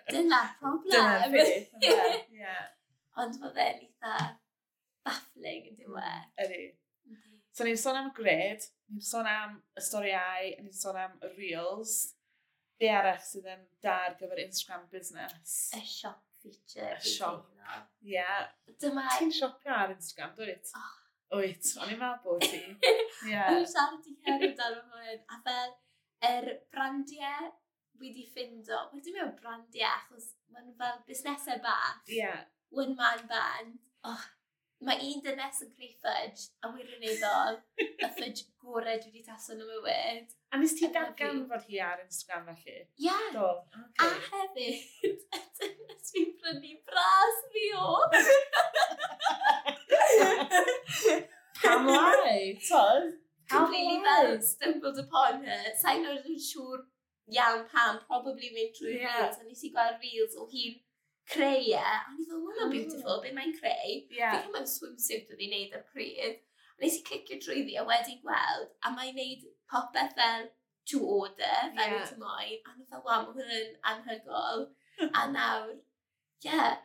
dyna 0.09 0.41
problem. 0.61 0.91
Dyna'r 0.93 1.37
beth, 1.37 1.77
ie. 2.41 2.57
Ond 3.21 3.39
fe'n 3.43 3.85
eitha 3.85 4.17
baffling 5.07 5.71
yn 5.71 5.79
dweud. 5.81 6.01
Mm, 6.01 6.45
Ydy. 6.45 6.63
So 7.57 7.65
ni'n 7.65 7.79
sôn 7.81 7.97
am 7.97 8.11
gred, 8.13 8.61
ni'n 8.93 9.01
sôn 9.01 9.25
am 9.25 9.55
y 9.73 9.81
storiau, 9.81 10.49
ni'n 10.61 10.75
sôn 10.77 10.99
am 11.01 11.15
y 11.25 11.31
reels. 11.39 11.93
Be 12.77 12.91
arall 12.93 13.17
sydd 13.25 13.47
yn 13.49 13.63
da 13.81 13.95
ar 14.05 14.13
gyfer 14.19 14.43
Instagram 14.43 14.83
business? 14.91 15.55
Y 15.73 15.81
shop 15.81 16.19
feature. 16.43 16.91
Y 17.01 17.15
shop, 17.15 17.47
ie. 17.57 17.79
Yeah. 18.13 18.45
Dyma... 18.77 19.07
Ti'n 19.15 19.33
siopio 19.33 19.73
ar 19.73 19.95
Instagram, 19.95 20.35
dwyt? 20.37 20.69
Oh. 20.77 20.93
Wyt, 21.39 21.73
o'n 21.81 21.95
i'n 21.95 21.97
meddwl 22.03 22.37
bod 22.37 22.45
ti. 22.45 22.61
Ie. 23.31 23.33
Dwi'n 23.33 23.65
siarad 23.73 24.05
i 24.05 24.13
hefyd 24.29 24.53
dan 24.61 24.77
hwn. 24.77 25.25
A 25.33 25.41
fel, 25.49 25.73
yr 26.29 26.51
er 26.53 26.61
brandiau 26.71 27.49
wedi 27.97 28.29
ffindo, 28.29 28.85
wedi 28.93 29.17
mewn 29.17 29.33
brandiau 29.41 29.89
achos 29.95 30.29
maen 30.53 30.69
fel 30.77 31.01
busnesau 31.09 31.57
bach. 31.65 32.05
Ie. 32.05 32.21
Yeah. 32.21 32.45
One 32.69 32.93
man 33.01 33.25
band. 33.25 33.79
Oh, 34.05 34.29
Mae 34.85 34.99
un 35.01 35.21
dynes 35.25 35.63
yn 35.65 35.71
creu 35.73 35.93
fudge, 36.03 36.51
a 36.61 36.69
wirioneddol, 36.69 37.55
y 37.81 38.09
fudge 38.17 38.43
gorau 38.61 38.99
dwi 39.01 39.09
wedi 39.09 39.23
taso 39.25 39.55
yn 39.55 39.63
y 39.63 39.67
mywyd. 39.71 40.35
A 40.53 40.59
nes 40.61 40.75
ti 40.77 40.89
dargan 40.93 41.39
fod 41.49 41.63
hi 41.65 41.79
ar 41.81 42.03
Instagram 42.03 42.45
felly? 42.51 42.75
Ie. 42.83 43.07
Yeah. 43.07 43.23
Do. 43.33 43.47
Okay. 43.73 44.05
A 44.05 44.07
hefyd, 44.27 44.77
y 45.07 45.41
dynes 45.61 46.13
fi'n 46.13 46.29
prynu 46.43 46.75
bras 46.91 47.41
fi 47.55 47.65
o. 47.79 47.87
Pam 51.63 51.89
lai, 51.89 52.53
tod? 52.69 53.17
Completely 53.49 53.97
fel 54.05 54.41
stumbled 54.45 55.01
upon 55.01 55.41
her. 55.47 55.73
Sa'n 55.81 56.05
oedd 56.11 56.29
yn 56.29 56.37
siŵr 56.51 56.85
iawn 57.33 57.65
pam, 57.71 57.97
probably 58.05 58.53
mynd 58.53 58.77
trwy'r 58.77 59.01
yeah. 59.01 59.23
reels, 59.23 59.41
a 59.41 59.47
nes 59.47 59.65
i 59.65 59.73
gweld 59.73 60.05
reels 60.05 60.37
o 60.37 60.45
hi'n 60.51 60.77
creu 61.33 61.61
e. 61.61 61.79
A 61.79 62.13
ni 62.15 62.25
fel, 62.25 62.43
wow, 62.43 62.65
mm. 62.65 62.73
beautiful, 62.73 63.21
be 63.23 63.33
mae'n 63.35 63.55
creu. 63.57 63.95
Yeah. 64.13 64.37
Fi'n 64.37 64.53
cael 64.55 64.69
swimsuit 64.71 65.31
oedd 65.33 65.43
i'n 65.43 65.53
neud 65.55 65.75
ar 65.77 65.83
pryd. 65.91 66.39
A 66.77 66.83
nes 66.83 66.99
i 66.99 67.03
clicio 67.07 67.39
drwy 67.43 67.65
ddi 67.65 67.77
a 67.81 67.85
wedi 67.87 68.19
gweld, 68.23 68.71
a 68.85 68.93
mae'n 68.95 69.17
neud 69.17 69.47
popeth 69.71 70.15
fel 70.19 70.47
to 70.91 71.01
order, 71.03 71.71
fel 71.75 71.95
yeah. 71.97 72.07
ti 72.07 72.19
moyn. 72.21 72.57
A 72.63 72.75
ni 72.75 72.87
fel, 72.91 73.03
wow, 73.07 73.27
mae 73.27 73.47
hwn 73.47 73.75
anhygol. 73.91 74.67
a 75.07 75.25
nawr, 75.35 75.75
yeah, 76.45 76.77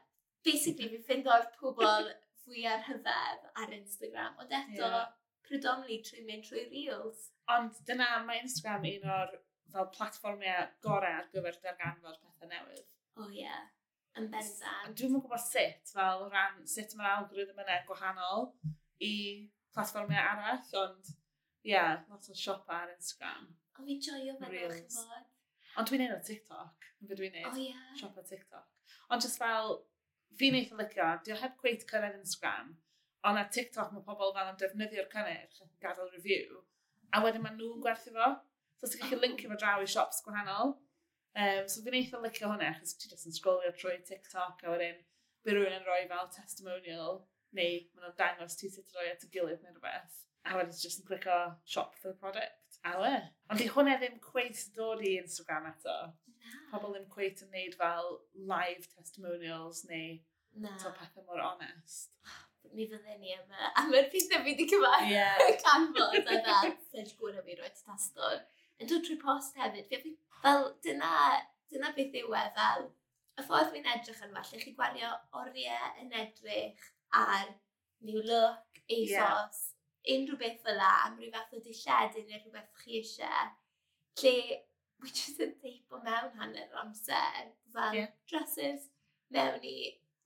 basically 0.44 0.90
fi'n 0.90 1.06
ffind 1.06 1.30
o'r 1.32 1.46
pobl 1.60 2.10
fwy 2.42 2.66
ar 2.68 2.82
hyfedd 2.88 3.44
ar 3.62 3.76
Instagram, 3.76 4.34
ond 4.42 4.56
eto, 4.58 4.82
yeah. 4.82 5.12
predominantly 5.46 6.00
trwy 6.08 6.26
mynd 6.26 6.48
trwy 6.48 6.66
reels. 6.72 7.28
Ond 7.52 7.78
dyna 7.86 8.10
mae 8.26 8.42
Instagram 8.42 8.88
un 8.90 9.08
o'r 9.18 9.36
fel 9.72 9.86
platformiau 9.94 10.66
gorau 10.84 11.20
ar 11.20 11.30
gyfer 11.32 11.60
darganfod 11.62 12.18
pethau 12.18 12.50
newydd. 12.50 12.88
O 13.16 13.24
oh, 13.24 13.30
ie. 13.30 13.44
Yeah. 13.44 13.62
Yn 14.20 14.28
bensant. 14.32 14.92
Dwi'n 14.98 15.12
mwyn 15.12 15.22
gwybod 15.24 15.40
sut, 15.40 15.92
fel 15.94 16.26
ran, 16.32 16.60
sut 16.68 16.92
mae'r 16.98 17.14
algorithm 17.14 17.62
yna 17.64 17.78
gwahanol 17.88 18.50
i 19.00 19.12
platfformau 19.72 20.20
arall, 20.20 20.66
ond 20.82 21.12
ie, 21.12 21.72
yeah, 21.72 22.02
lot 22.10 22.28
o 22.28 22.36
siop 22.36 22.68
ar 22.76 22.92
Instagram. 22.92 23.48
O, 23.78 23.86
fi 23.86 23.96
joio 24.04 24.36
fe 24.40 24.50
nhw 24.50 24.68
chi'n 24.74 24.98
bod. 24.98 25.30
Ond 25.80 25.88
dwi'n 25.88 26.04
neud 26.04 26.14
o 26.18 26.20
TikTok, 26.26 26.90
yn 27.00 27.08
fyd 27.08 27.22
dwi'n 27.22 27.34
neud. 27.38 27.48
O, 27.48 27.54
oh, 27.54 27.62
ie. 27.62 27.70
Yeah. 27.72 28.12
ar 28.12 28.28
TikTok. 28.28 28.68
Ond 29.14 29.24
just 29.24 29.40
fel, 29.40 29.78
fi'n 30.40 30.60
eitha 30.60 30.76
licio, 30.82 31.08
dwi'n 31.24 31.40
heb 31.40 31.56
gweith 31.62 31.88
cyrraedd 31.88 32.20
Instagram, 32.20 32.74
ond 33.28 33.40
ar 33.40 33.50
TikTok 33.56 33.96
mae 33.96 34.04
pobl 34.04 34.36
fel 34.36 34.52
yn 34.52 34.60
defnyddio'r 34.60 35.08
cynnyrch 35.14 35.64
yn 35.64 35.72
gadael 35.84 36.12
review, 36.18 36.60
a 37.16 37.24
wedyn 37.24 37.44
mae 37.44 37.56
nhw'n 37.56 37.80
gwerthu 37.84 38.12
fo. 38.12 38.34
So, 38.76 38.90
ti'n 38.90 39.06
gallu 39.06 39.22
linkio 39.24 39.52
fo 39.52 39.60
draw 39.62 39.80
i 39.80 39.88
siops 39.88 40.20
gwahanol. 40.26 40.76
Um, 41.32 41.68
so 41.68 41.80
fi'n 41.84 41.96
eitha 41.96 42.20
licio 42.20 42.50
hwnna, 42.50 42.74
achos 42.74 42.96
ti 43.00 43.08
jyst 43.08 43.28
yn 43.30 43.36
scrollio 43.36 43.72
trwy 43.76 43.98
TikTok 44.04 44.64
a 44.66 44.72
wedyn 44.74 44.98
bydd 45.46 45.56
rhywun 45.56 45.78
yn 45.78 45.86
rhoi 45.86 46.02
fel 46.10 46.28
testimonial 46.34 47.22
neu 47.56 47.78
maen 47.94 48.04
nhw'n 48.04 48.18
dangos 48.18 48.58
ti 48.60 48.68
sut 48.72 48.92
roi 48.96 49.08
at 49.12 49.24
y 49.24 49.30
gilydd 49.32 49.62
neu 49.64 49.72
rhywbeth. 49.72 50.18
A 50.44 50.58
wedyn 50.58 50.74
ti 50.74 50.84
jyst 50.84 51.00
yn 51.00 51.08
clicio 51.08 51.38
shop 51.74 51.96
for 52.00 52.12
the 52.12 52.18
product. 52.20 52.78
A 52.84 52.96
we. 53.00 53.14
Ond 53.48 53.62
di 53.62 53.70
hwnna 53.72 53.96
ddim 54.00 54.20
cweith 54.24 54.66
dod 54.76 55.02
i 55.06 55.16
Instagram 55.22 55.70
eto. 55.70 55.96
Na. 56.42 56.62
Pobl 56.72 56.96
ddim 56.96 57.08
cweith 57.12 57.44
yn 57.46 57.52
neud 57.54 57.76
fel 57.80 58.08
live 58.52 58.88
testimonials 58.92 59.84
neu 59.88 60.16
Na. 60.60 60.76
to 60.82 60.90
pethau 60.98 61.24
mor 61.28 61.40
onest. 61.46 62.10
Oh, 62.26 62.40
mi 62.76 62.88
fydden 62.90 63.22
ni 63.22 63.32
yma. 63.38 63.70
A 63.72 63.86
mae'r 63.88 64.10
pethau 64.12 64.42
fi 64.42 64.50
wedi 64.52 64.66
cyfan 64.72 65.08
Ie. 65.08 65.28
canfod 65.64 66.18
a 66.20 66.24
dda. 66.26 66.58
Sedge 66.90 67.16
gwrdd 67.20 67.44
fi 67.46 67.56
roi 67.60 67.70
testod 67.78 68.44
yn 68.80 68.90
dod 68.90 69.04
trwy 69.06 69.18
post 69.20 69.58
hefyd. 69.60 69.92
Fi, 70.04 70.14
fel, 70.42 70.68
dyna, 70.84 71.12
dyna 71.72 71.92
beth 71.96 72.18
yw 72.22 72.36
e, 72.38 72.46
fel, 72.56 72.88
y 73.38 73.46
ffordd 73.46 73.70
fi'n 73.74 73.88
edrych 73.94 74.24
yn 74.26 74.34
falle, 74.36 74.62
chi 74.64 74.74
gwario 74.76 75.12
oriau 75.40 76.02
yn 76.02 76.12
edrych 76.22 76.90
ar 77.22 77.46
new 78.02 78.22
look, 78.26 78.82
ASOS, 78.90 79.62
yeah. 80.02 80.16
unrhyw 80.16 80.38
beth 80.40 80.60
fel 80.66 80.78
la, 80.80 80.92
am 81.06 81.16
rhyw 81.18 81.32
fath 81.32 81.54
o 81.56 81.62
dillledyn 81.64 82.28
neu 82.28 82.40
rhywbeth 82.40 82.82
chi 82.82 82.98
eisiau, 83.00 83.52
lle 84.22 84.36
we 85.02 85.10
just 85.10 85.40
yn 85.42 85.54
teipo 85.62 86.00
mewn 86.04 86.34
hanner 86.38 86.66
yr 86.68 86.82
amser, 86.82 87.52
fel 87.74 87.96
yeah. 87.98 88.10
dresses 88.30 88.88
mewn 89.34 89.64
i 89.66 89.76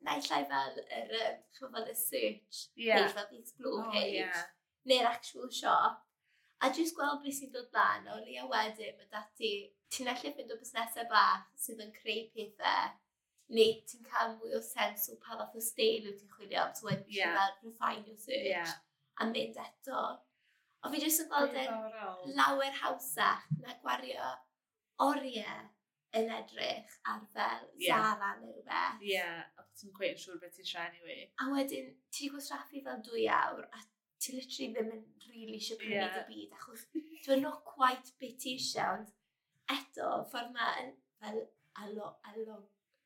naillai 0.07 0.43
fel 0.51 0.81
yr, 1.01 1.15
um, 1.21 1.77
fel 1.77 1.93
y 1.93 1.97
search 2.01 2.67
yeah. 2.75 2.99
page, 2.99 3.15
fel 3.17 3.31
the 3.31 3.39
explore 3.39 3.87
page, 3.93 4.25
oh, 4.25 4.27
yeah. 4.27 4.43
neu'r 4.91 5.09
actual 5.13 5.49
shop 5.61 6.03
a 6.65 6.71
jyst 6.73 6.97
gweld 6.97 7.23
beth 7.25 7.39
sy'n 7.39 7.53
dod 7.55 7.75
lan, 7.77 8.07
O 8.13 8.21
leia 8.23 8.47
wedyn, 8.51 8.97
mae 8.99 9.11
dati, 9.13 9.51
ti'n 9.93 10.11
allu 10.13 10.33
fynd 10.37 10.55
o 10.55 10.59
busnesau 10.61 11.09
bach 11.11 11.45
sydd 11.61 11.83
yn 11.85 11.93
creu 11.97 12.25
pethau, 12.35 12.95
neu 13.57 13.77
ti'n 13.87 14.07
cael 14.09 14.35
mwy 14.39 14.57
o 14.59 14.63
sens 14.65 15.07
o 15.13 15.19
pa 15.23 15.37
fath 15.39 15.59
o 15.59 15.63
stel 15.63 16.09
wyt 16.09 16.19
ti'n 16.21 16.33
chwilio 16.33 16.65
am, 16.65 16.75
so 16.75 16.89
wedyn 16.89 17.19
yeah. 17.19 17.37
fel 17.37 17.71
refine 17.71 18.09
your 18.09 18.19
search, 18.19 18.51
yeah. 18.51 18.75
a 19.21 19.29
mynd 19.31 19.61
eto. 19.63 20.03
O 20.83 20.91
fi 20.93 21.03
jyst 21.03 21.25
yn 21.25 21.31
gweld 21.31 21.57
e 21.57 21.65
yn 21.69 22.37
lawer 22.39 22.75
hawsach 22.81 23.47
na 23.63 23.77
gwario 23.83 24.35
oriau 25.07 25.65
yn 26.17 26.31
edrych 26.33 26.93
ar 27.13 27.25
fel 27.35 27.67
yeah. 27.83 28.01
Zara 28.03 28.33
neu 28.41 28.53
rhywbeth. 28.55 29.03
Ie, 29.03 29.13
yeah, 29.17 29.45
a 29.59 29.67
ti'n 29.77 29.93
gweud 29.97 30.15
yn 30.15 30.23
siŵr 30.23 30.41
beth 30.43 30.57
ti'n 30.57 30.71
siarad 30.71 30.95
anyway. 30.95 31.27
A 31.43 31.51
wedyn, 31.53 31.93
ti 32.09 32.27
wedi 32.27 32.33
gwastraffu 32.35 32.83
fel 32.87 33.03
dwy 33.05 33.27
awr 33.37 33.67
a 33.67 33.83
ti 34.23 34.37
literally 34.37 34.73
ddim 34.73 34.93
yn 34.97 35.05
really 35.31 35.59
eisiau 35.59 35.81
prynu 35.81 35.99
yeah. 35.99 36.17
dy 36.17 36.25
byd, 36.31 36.57
achos 36.59 36.87
dwi'n 37.27 37.45
not 37.45 37.63
quite 37.69 38.15
bit 38.21 38.39
ti 38.43 38.57
eisiau, 38.57 39.01
ond 39.01 39.13
eto, 39.77 40.11
ffordd 40.31 40.55
ma 40.55 40.73
yn 40.83 40.95
fel 41.21 41.43
alo, 41.83 42.17
alo, 42.31 42.57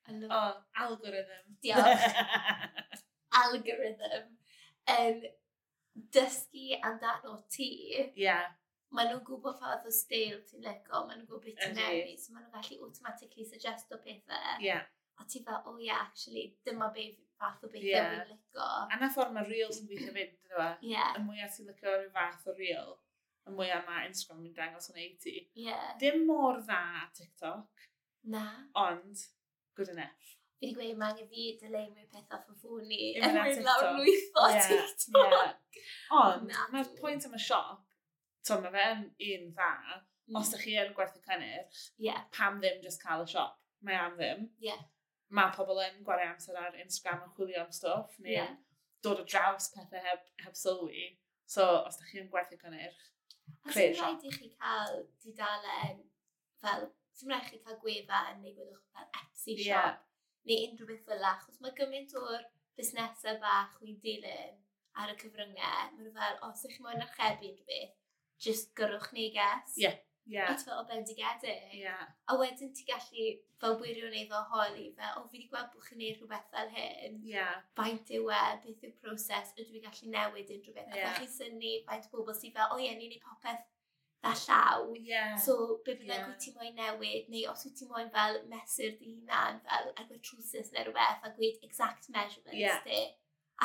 alo. 0.08 0.28
O, 0.28 0.38
oh, 0.38 0.54
algorithm. 0.84 1.56
Diolch. 1.62 2.06
algorithm. 3.42 4.30
Um, 4.94 5.22
dysgu 6.14 6.80
amdano 6.82 7.36
ti. 7.48 7.70
Yeah. 8.16 8.48
Mae 8.90 9.06
nhw'n 9.06 9.22
gwybod 9.26 9.58
ffordd 9.60 9.86
o 9.86 9.92
steil 9.94 10.40
ti'n 10.48 10.64
lego, 10.66 11.04
mae 11.06 11.16
nhw'n 11.16 11.26
gwybod 11.28 11.44
beth 11.46 11.60
ti'n 11.62 11.76
newid, 11.78 12.18
so 12.18 12.34
mae 12.34 12.42
nhw'n 12.42 12.56
gallu 12.56 12.86
automatically 12.88 13.46
suggest 13.46 13.92
o 13.94 14.00
pethau. 14.02 14.56
Yeah. 14.64 14.88
A 15.20 15.26
ti 15.30 15.44
fel, 15.46 15.60
oh 15.68 15.78
yeah, 15.78 16.00
actually, 16.02 16.48
dyma 16.66 16.90
beth 16.94 17.18
fath 17.40 17.64
o 17.64 17.70
bethau 17.73 17.88
yeah. 17.88 18.11
fi'n 18.18 18.35
lico. 18.35 18.66
A 18.92 18.99
na 19.00 19.09
ffordd 19.12 19.35
mae 19.37 19.47
reels 19.49 19.80
yn 19.80 19.88
gweithio 19.90 20.12
fynd, 20.16 20.35
dyn 20.37 20.56
nhw? 20.56 20.66
Yeah. 20.92 21.14
Y 21.16 21.25
mwyaf 21.25 21.56
ti'n 21.56 21.70
licio 21.70 21.94
rhyw 21.94 22.11
fath 22.16 22.49
o 22.50 22.56
reel, 22.59 22.97
y 23.49 23.54
mwyaf 23.56 23.87
mae 23.88 24.09
Instagram 24.11 24.49
yn 24.49 24.56
dangos 24.56 24.90
yn 24.92 25.00
ei 25.00 25.12
ti. 25.23 25.37
Yeah. 25.59 25.94
Dim 26.02 26.26
mor 26.28 26.61
dda 26.61 26.82
TikTok. 27.16 27.87
Na. 28.35 28.44
Ond, 28.76 29.25
good 29.78 29.92
enough. 29.94 30.37
Fi 30.61 30.68
wedi 30.68 30.76
gweud, 30.76 30.99
mae 31.00 31.14
angen 31.14 31.28
fi 31.30 31.47
dyleu 31.62 31.87
mwy 31.88 32.04
peth 32.12 32.35
off 32.37 32.50
o 32.52 32.59
ffôn 32.61 32.90
i. 32.92 33.14
Er 33.16 33.32
mwyn 33.32 33.62
lawr 33.64 33.94
lwytho 33.97 34.50
TikTok. 34.68 35.16
Yeah. 35.16 35.54
Ond, 36.20 36.52
mae'r 36.75 36.92
pwynt 36.99 37.25
am 37.28 37.38
y 37.38 37.40
siop, 37.40 37.87
to 38.44 38.61
mae 38.61 38.75
fe 38.75 38.87
yn 38.92 39.06
un 39.30 39.50
dda, 39.56 39.73
os 40.30 40.35
mm. 40.35 40.42
ydych 40.42 40.66
chi 40.66 40.76
yn 40.82 40.92
gwerthu 40.99 41.25
cynnyrch, 41.25 41.80
yeah. 42.04 42.26
pam 42.37 42.61
ddim 42.61 42.85
just 42.85 43.00
cael 43.00 43.25
y 43.25 43.30
siop? 43.32 43.56
Mae 43.88 43.97
am 43.97 44.18
ddim. 44.20 44.50
Yeah 44.61 44.85
mae 45.37 45.52
pobl 45.54 45.80
yn 45.84 46.02
gwario 46.06 46.32
amser 46.32 46.58
ar 46.58 46.76
Instagram 46.82 47.25
yn 47.26 47.32
chwilio 47.37 47.62
am 47.62 47.72
stwff, 47.75 48.18
neu 48.25 48.34
yeah. 48.34 48.54
dod 49.04 49.22
o 49.22 49.26
draws 49.32 49.70
pethau 49.75 50.02
heb, 50.06 50.25
heb 50.44 50.56
sylwi. 50.58 51.06
So, 51.50 51.66
os 51.87 51.99
ydych 51.99 52.14
chi'n 52.14 52.30
gwerthu 52.32 52.58
cynnyrch, 52.60 53.04
creu 53.66 53.92
siop. 53.94 54.00
rhaid 54.00 54.26
i 54.26 54.32
chi 54.37 54.50
cael 54.56 55.00
didalen 55.25 56.02
fel, 56.62 56.88
sy'n 57.18 57.34
rhaid 57.34 57.46
i 57.46 57.52
chi 57.52 57.62
cael 57.66 57.80
gwefan 57.84 58.42
neu 58.42 58.54
gwedwch 58.56 58.82
fel 58.94 59.08
Etsy 59.22 59.56
yeah. 59.56 59.70
shop, 59.70 60.04
neu 60.50 60.66
unrhyw 60.66 60.90
beth 60.90 61.06
fel 61.08 61.25
la, 61.25 61.37
chos 61.44 61.62
mae 61.62 61.75
gymaint 61.78 62.14
o'r 62.22 62.44
busnesau 62.78 63.40
bach 63.42 63.80
wy'n 63.82 63.99
dilyn 64.04 64.60
ar 65.00 65.14
y 65.14 65.16
cyfryngau, 65.22 65.96
mae'n 65.96 66.14
fel, 66.18 66.38
os 66.50 66.62
ydych 66.62 66.78
chi'n 66.78 66.87
moyn 66.87 67.06
archebu 67.06 67.50
unrhyw 67.50 67.72
beth, 67.75 67.99
just 68.46 68.72
gyrwch 68.78 69.10
neges. 69.14 69.75
Ie. 69.78 69.88
Yeah 69.88 69.99
Yeah. 70.30 70.50
A 70.52 70.54
ti 70.54 70.64
fel 70.68 70.78
o 70.78 70.84
bendigedig. 70.87 71.62
Yeah. 71.75 72.06
A 72.30 72.37
wedyn 72.38 72.70
ti 72.76 72.84
gallu 72.87 73.25
fel 73.60 73.75
wirio 73.80 74.10
neu 74.12 74.28
fel 74.30 74.44
holi 74.52 74.87
fel, 74.96 75.16
o 75.18 75.25
fi 75.26 75.40
wedi 75.40 75.49
gweld 75.50 75.72
bod 75.72 75.87
chi'n 75.88 75.99
neud 75.99 76.20
rhywbeth 76.20 76.46
fel 76.54 76.70
hyn. 76.76 77.18
Yeah. 77.26 77.56
Faint 77.80 78.12
yw 78.14 78.30
e, 78.30 78.44
beth 78.62 78.84
yw'r 78.87 78.94
proses, 79.02 79.50
ydw 79.58 79.80
i 79.80 79.82
gallu 79.87 80.12
newid 80.14 80.52
unrhyw 80.54 80.76
beth. 80.76 80.94
Yeah. 80.94 81.10
A 81.10 81.18
chi 81.18 81.26
syni 81.32 81.72
faint 81.88 82.06
o 82.06 82.12
bobl 82.14 82.37
sydd 82.38 82.54
fel, 82.54 82.76
o 82.76 82.78
ie, 82.78 82.92
ni'n 82.94 83.16
ei 83.16 83.22
popeth 83.25 83.66
dda 84.20 84.37
llaw. 84.44 84.87
Yeah. 85.08 85.34
So, 85.46 85.56
be 85.84 85.96
byddai 85.99 86.20
yeah. 86.20 86.28
gwyt 86.28 86.46
ti 86.46 86.54
moyn 86.54 86.78
newid, 86.78 87.26
neu 87.34 87.50
os 87.50 87.66
wyt 87.66 87.76
ti 87.80 87.90
moyn 87.90 88.14
fel 88.14 88.38
mesur 88.52 88.94
dy 89.00 89.16
hunan, 89.16 89.58
fel 89.66 89.90
agwedd 89.96 90.22
trwsus 90.30 90.70
neu 90.76 90.87
rhywbeth, 90.87 91.26
a 91.26 91.34
gweud 91.34 91.66
exact 91.66 92.06
measurements 92.14 92.62
yeah. 92.62 92.80
di, 92.87 93.02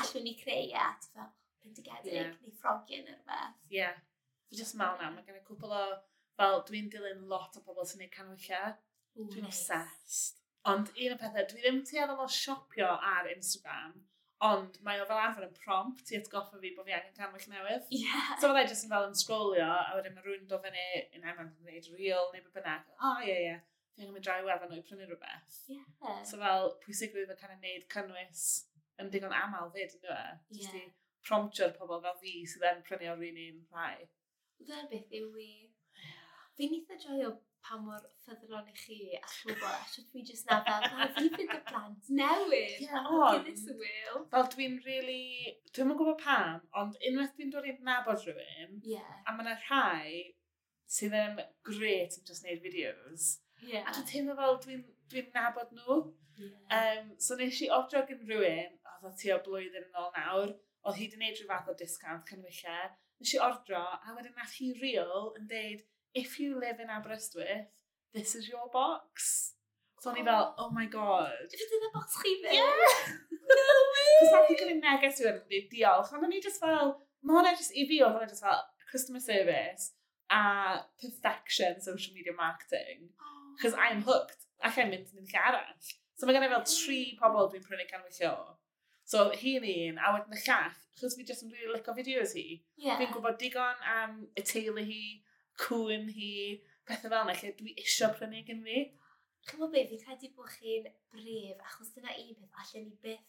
allwn 0.01 0.25
ni 0.25 0.34
creu 0.41 0.74
e, 0.74 0.89
ti 1.05 1.13
fel, 1.13 1.29
bendigedig, 1.62 2.12
yeah. 2.17 2.36
neu 2.41 2.57
ffrogion 2.57 3.05
neu 3.05 3.13
rhywbeth. 3.19 3.55
Ie. 3.69 3.79
Yeah. 3.84 4.03
Fi 4.50 4.60
jyst 4.60 4.77
mal 4.81 4.98
na, 5.00 5.13
mae 5.13 5.25
gen 5.25 5.39
i 5.39 5.45
cwpl 5.45 5.72
o 5.74 5.86
fel 6.39 6.63
dwi'n 6.68 6.89
dilyn 6.94 7.27
lot 7.32 7.56
o 7.60 7.63
bobl 7.65 7.88
sy'n 7.88 8.01
gwneud 8.01 8.15
canwylla. 8.15 8.63
Dwi'n 9.15 9.48
obsessed. 9.48 10.42
Ond 10.68 10.89
un 10.89 11.13
o 11.13 11.18
pethau, 11.22 11.46
dwi 11.50 11.62
ddim 11.62 11.84
tueddol 11.86 12.24
o 12.24 12.27
siopio 12.32 12.88
ar 13.13 13.27
Instagram, 13.30 14.00
ond 14.46 14.80
mae 14.86 15.00
o 15.00 15.06
fel 15.08 15.22
arfer 15.22 15.46
yn 15.46 15.54
prompt 15.60 16.10
i 16.12 16.18
atgoffa 16.18 16.58
fi 16.62 16.72
bod 16.75 16.88
fi 16.89 16.96
angen 16.98 17.13
canwyll 17.20 17.46
newydd. 17.51 17.86
Yeah. 17.94 18.34
So 18.42 18.50
fyddai 18.50 18.65
jyst 18.65 18.88
yn 18.88 18.92
fel 18.92 19.08
yn 19.12 19.15
scrollio, 19.20 19.68
a 19.70 19.94
wedyn 19.96 20.15
mae 20.18 20.25
rhywun 20.25 20.50
dod 20.50 20.65
fyny, 20.65 20.88
yn 21.15 21.30
am 21.30 21.44
yn 21.46 21.54
gwneud 21.60 21.89
real 21.94 22.32
neu 22.34 22.42
beth 22.42 22.58
bynnag. 22.58 22.89
O, 22.98 23.12
oh, 23.12 23.22
ie, 23.24 23.38
ie. 23.51 23.56
Fi 23.96 24.04
angen 24.04 24.18
mynd 24.18 24.27
draw 24.27 24.42
i 24.42 24.48
wefan 24.50 24.74
o'i 24.75 24.84
prynu 24.89 25.08
rhywbeth. 25.08 25.62
Yeah. 25.72 26.18
So 26.27 26.42
fel 26.42 26.74
pwysigrwydd 26.84 27.32
yn 27.36 27.39
cael 27.44 27.54
ei 27.54 27.62
wneud 27.62 27.88
cynnwys 27.94 28.46
yn 29.04 29.13
digon 29.13 29.38
aml 29.38 29.72
fyd, 29.77 29.94
yn 29.96 30.04
dweud. 30.04 30.42
Yeah. 30.50 30.60
Just 30.60 30.82
i 30.82 30.84
promptio'r 31.30 31.77
pobl 31.77 32.01
fel 32.04 32.20
fi 32.25 32.36
sydd 32.50 32.68
yn 32.74 32.84
prynu 32.89 33.13
o'r 33.13 33.24
un 33.30 33.42
un 33.46 33.63
rhai. 33.70 34.10
Dyna 34.65 34.84
beth 34.92 35.15
yw 35.22 35.30
wir. 35.38 35.72
Fi'n 36.55 36.75
eitha 36.77 36.97
joio 37.01 37.31
pa 37.65 37.77
mor 37.81 38.03
ffyddlon 38.24 38.67
i 38.69 38.75
chi 38.77 38.97
a 39.17 39.21
chi'n 39.31 39.63
a 39.65 39.71
a 39.75 40.03
fi 40.12 40.21
jyst 40.29 40.50
na 40.50 40.59
fel, 40.67 40.83
na, 40.85 41.07
fi 41.15 41.29
fydd 41.33 41.55
y 41.55 41.62
blant 41.69 42.12
newydd. 42.19 42.75
Yeah, 42.83 43.07
ond, 43.09 43.50
oh, 43.55 44.25
fel 44.33 44.51
dwi'n 44.53 44.77
really, 44.85 45.55
dwi'n 45.71 45.95
yn 45.95 46.00
gwybod 46.01 46.21
pam, 46.21 46.62
ond 46.81 47.00
unwaith 47.09 47.33
dwi'n 47.39 47.55
dod 47.55 47.69
i'n 47.71 47.81
nabod 47.88 48.21
rhywun, 48.27 48.77
yeah. 48.85 49.15
a 49.25 49.33
mae 49.33 49.47
yna 49.47 49.57
rhai 49.63 50.21
sydd 50.97 51.17
yn 51.17 51.41
great 51.65 52.19
yn 52.19 52.29
just 52.29 52.45
neud 52.45 52.62
videos 52.63 53.33
yeah. 53.63 53.88
a 53.88 53.93
dwi'n 53.95 54.07
teimlo 54.09 54.35
fel 54.38 54.59
dwi'n 54.65 54.83
dwi, 55.12 55.25
nabod 55.33 55.74
nhw. 55.75 55.97
Yeah. 56.38 56.77
Um, 56.77 57.12
so 57.21 57.38
nes 57.39 57.62
i 57.63 57.71
odro 57.74 58.03
yn 58.12 58.24
rhywun, 58.29 58.77
oedd 58.95 59.09
o 59.09 59.13
tua 59.21 59.39
blwyddyn 59.45 59.88
yn 59.88 60.00
ôl 60.01 60.13
nawr, 60.15 60.53
oedd 60.85 61.00
hi 61.00 61.07
wedi'n 61.07 61.24
neud 61.24 61.39
rhyw 61.39 61.50
fath 61.51 61.71
o 61.71 61.75
discount 61.79 62.29
cynwysiau, 62.29 62.93
nes 63.21 63.35
i 63.35 63.41
ordro, 63.41 63.83
a 63.95 64.15
wedyn 64.17 64.35
nath 64.38 64.57
hi 64.59 64.71
real 64.81 65.31
yn 65.39 65.47
deud, 65.51 65.85
if 66.15 66.39
you 66.39 66.60
live 66.60 66.79
in 66.79 66.88
Aberystwyth, 66.89 67.67
this 68.13 68.34
is 68.36 68.48
your 68.48 68.69
box. 68.72 69.51
So 70.00 70.12
o'n 70.12 70.19
i 70.22 70.24
fel, 70.24 70.53
oh, 70.57 70.65
oh 70.65 70.72
my 70.72 70.86
god. 70.86 71.50
Ydy 71.51 71.67
dyna 71.72 71.91
box 71.93 72.15
chi 72.22 72.31
fe? 72.43 72.55
Yeah! 72.55 73.12
no 73.60 73.75
way! 73.95 74.13
Cos 74.22 74.34
nath 74.36 74.53
i 74.53 74.57
gynnu 74.62 74.77
neges 74.79 75.22
i 75.22 75.27
wedi, 75.27 75.62
diolch. 75.72 76.13
Ond 76.15 76.27
o'n 76.27 76.36
i 76.38 76.41
just 76.43 76.62
fel, 76.63 76.95
ma 77.25 77.38
hwnna 77.39 77.53
just 77.60 77.75
i 77.75 77.88
fi, 77.89 78.00
oedd 78.05 78.15
hwnna 78.15 78.31
just 78.31 78.45
fel 78.45 78.63
customer 78.91 79.24
service 79.24 79.91
a 80.31 80.81
perfection 81.01 81.81
social 81.81 82.15
media 82.15 82.34
marketing. 82.38 83.10
Cos 83.62 83.74
oh. 83.75 83.81
I'm 83.81 84.03
hooked. 84.07 84.39
Ac 84.63 84.79
I'm 84.79 84.93
mynd 84.93 85.12
yn 85.19 85.39
arall. 85.41 85.91
So 86.15 86.27
mae 86.27 86.38
gen 86.38 86.48
i 86.48 86.51
fel 86.53 86.63
tri 86.69 87.01
pobl 87.19 87.51
dwi'n 87.51 87.65
prynu 87.65 87.89
canwyllio. 87.89 88.31
wyllio. 88.31 88.55
So 89.05 89.27
yn 89.36 89.67
un, 89.69 90.00
a 90.01 90.13
wedyn 90.15 90.38
y 90.38 90.41
llall, 90.45 90.77
chos 90.98 91.17
fi 91.17 91.25
jyst 91.27 91.43
yn 91.45 91.51
really 91.53 91.75
licio 91.75 91.93
fideos 91.98 92.34
hi. 92.39 92.45
Yeah. 92.81 92.98
Fi'n 93.01 93.12
gwybod 93.13 93.41
digon 93.41 93.84
am 93.98 94.22
y 94.34 94.45
teulu 94.48 94.86
hi, 94.88 95.01
cwm 95.62 96.09
hi, 96.17 96.33
pethau 96.88 97.12
fel 97.12 97.24
yna, 97.24 97.38
lle 97.41 97.53
dwi 97.59 97.75
eisiau 97.83 98.15
prynu 98.17 98.43
gen 98.47 98.63
fi. 98.65 98.81
Chi'n 99.45 99.59
Chyfo 99.59 99.69
beth, 99.74 99.91
fi'n 99.91 100.03
credu 100.03 100.31
bod 100.35 100.51
chi'n 100.55 100.89
bref, 101.13 101.63
achos 101.69 101.93
dyna 101.95 102.13
un 102.17 102.35
peth, 102.41 102.62
allan 102.63 102.88
ni 102.89 103.00
byth 103.05 103.25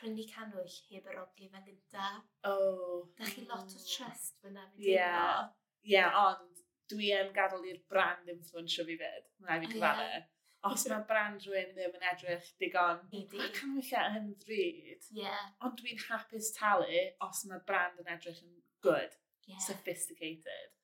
prynu 0.00 0.24
canwyll 0.32 0.76
heb 0.88 1.08
yr 1.12 1.20
ogli 1.20 1.48
fan 1.52 1.66
gynta. 1.66 2.08
O. 2.48 2.52
Oh. 2.54 2.98
Da 3.18 3.28
chi 3.28 3.44
lot 3.48 3.76
o 3.76 3.82
trust 3.84 4.40
fyna, 4.40 4.66
fi 4.74 4.94
yeah. 4.94 5.12
teimlo. 5.12 5.54
Ie, 5.84 5.94
yeah, 5.94 6.18
ond 6.24 6.64
dwi 6.90 7.12
yn 7.16 7.32
gadael 7.36 7.68
i'r 7.70 7.80
brand 7.92 8.28
influensio 8.32 8.86
fi 8.88 8.96
fyd. 9.00 9.28
Na 9.44 9.58
i 9.58 9.64
fi 9.64 9.72
cyfadau. 9.74 10.08
Yeah. 10.08 10.28
Os 10.68 10.84
mae 10.92 11.04
brand 11.08 11.44
rhywun 11.44 11.70
ddim 11.76 11.94
yn 11.96 12.02
edrych 12.10 12.48
digon, 12.60 12.98
mae 13.12 13.52
canwyllau 13.56 14.18
yn 14.18 14.26
ddrud. 14.42 15.06
Yeah. 15.16 15.46
Ond 15.64 15.78
dwi'n 15.80 16.02
hapus 16.08 16.50
talu 16.56 17.04
os 17.28 17.46
mae 17.48 17.62
brand 17.68 18.02
yn 18.02 18.10
edrych 18.12 18.42
yn 18.44 18.58
good, 18.84 19.16
yeah. 19.48 19.62
sophisticated. 19.64 20.76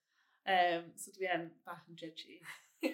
Um, 0.47 0.91
so 0.95 1.11
dwi 1.15 1.27
yn 1.35 1.49
bach 1.67 1.87
yn 1.91 1.99
judgy. 1.99 2.39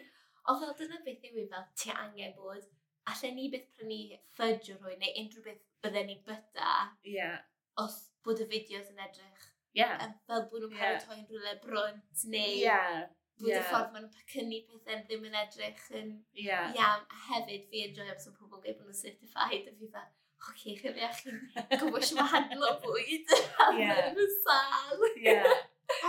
o 0.49 0.55
fel 0.61 0.77
dyna 0.79 1.01
beth 1.05 1.27
yw 1.29 1.43
i 1.43 1.49
fel 1.51 1.67
ti 1.77 1.93
angen 1.93 2.33
bod, 2.39 2.69
allan 3.13 3.35
ni 3.37 3.49
beth 3.53 3.67
prynu 3.77 4.19
ffudge 4.37 4.73
o 4.73 4.79
rhywun 4.79 5.03
neu 5.03 5.17
unrhyw 5.23 5.45
beth 5.49 5.65
bydden 5.85 6.09
ni 6.09 6.21
byta. 6.29 6.77
Ie. 7.05 7.17
Yeah. 7.19 7.41
Os 7.83 7.99
bod 8.25 8.41
y 8.41 8.47
fideos 8.49 8.93
yn 8.93 9.03
edrych. 9.07 9.49
Yeah. 9.77 9.99
Um, 10.05 10.15
fel 10.29 10.47
bod 10.53 10.65
nhw'n 10.65 10.79
yeah. 10.79 10.87
paratoi 10.87 11.27
rhywle 11.27 11.59
brwnt 11.67 12.25
neu... 12.37 12.55
Yeah. 12.63 13.03
Bod 13.41 13.49
yeah. 13.49 13.61
y 13.61 13.69
ffordd 13.69 13.93
maen 13.93 14.07
nhw'n 14.07 14.17
pacynnu 14.17 14.63
pethau 14.71 15.05
ddim 15.09 15.29
yn 15.29 15.39
edrych 15.43 15.85
yn 16.01 16.11
yeah. 16.39 16.73
iawn. 16.79 17.05
A 17.05 17.21
hefyd 17.29 17.69
fi 17.69 17.85
enjoy 17.89 18.09
am 18.13 18.21
sy'n 18.23 18.37
pobl 18.39 18.65
gael 18.65 18.79
bod 18.79 18.89
nhw'n 18.89 19.01
certified 19.03 19.69
a 19.69 19.77
fi 19.77 19.91
fel, 19.93 20.09
oce, 20.43 20.53
okay, 20.53 20.79
chyfriach 20.81 21.21
chi'n 21.25 21.39
gwybod 21.85 22.09
sy'n 22.09 22.25
handlo 22.33 22.73
bwyd. 22.85 23.37
Ie. 23.81 23.93
Yn 24.09 24.25
y 24.25 24.29
sal. 24.39 25.07
Ie. 25.21 25.39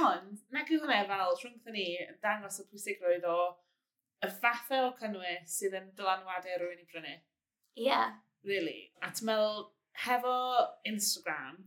Ond, 0.04 0.40
nag 0.56 0.72
yw 0.72 0.82
hwnna 0.84 1.04
fel 1.10 1.36
rhwngthyn 1.40 1.78
ni 1.78 1.88
yn 2.06 2.18
dangos 2.24 2.60
y 2.62 2.68
pwysigrwydd 2.70 3.28
o 3.30 3.38
y 4.24 4.30
fathau 4.42 4.90
o 4.90 4.94
cynnwys 5.00 5.58
sydd 5.60 5.78
yn 5.80 5.92
dylanwadau 5.98 6.60
rhywun 6.60 6.82
i 6.84 6.88
brynu. 6.90 7.14
Ie. 7.14 7.88
Yeah. 7.88 8.16
Really. 8.48 8.92
A 9.04 9.12
ti'n 9.16 9.30
meddwl, 9.30 9.68
hefo 10.06 10.36
Instagram, 10.90 11.60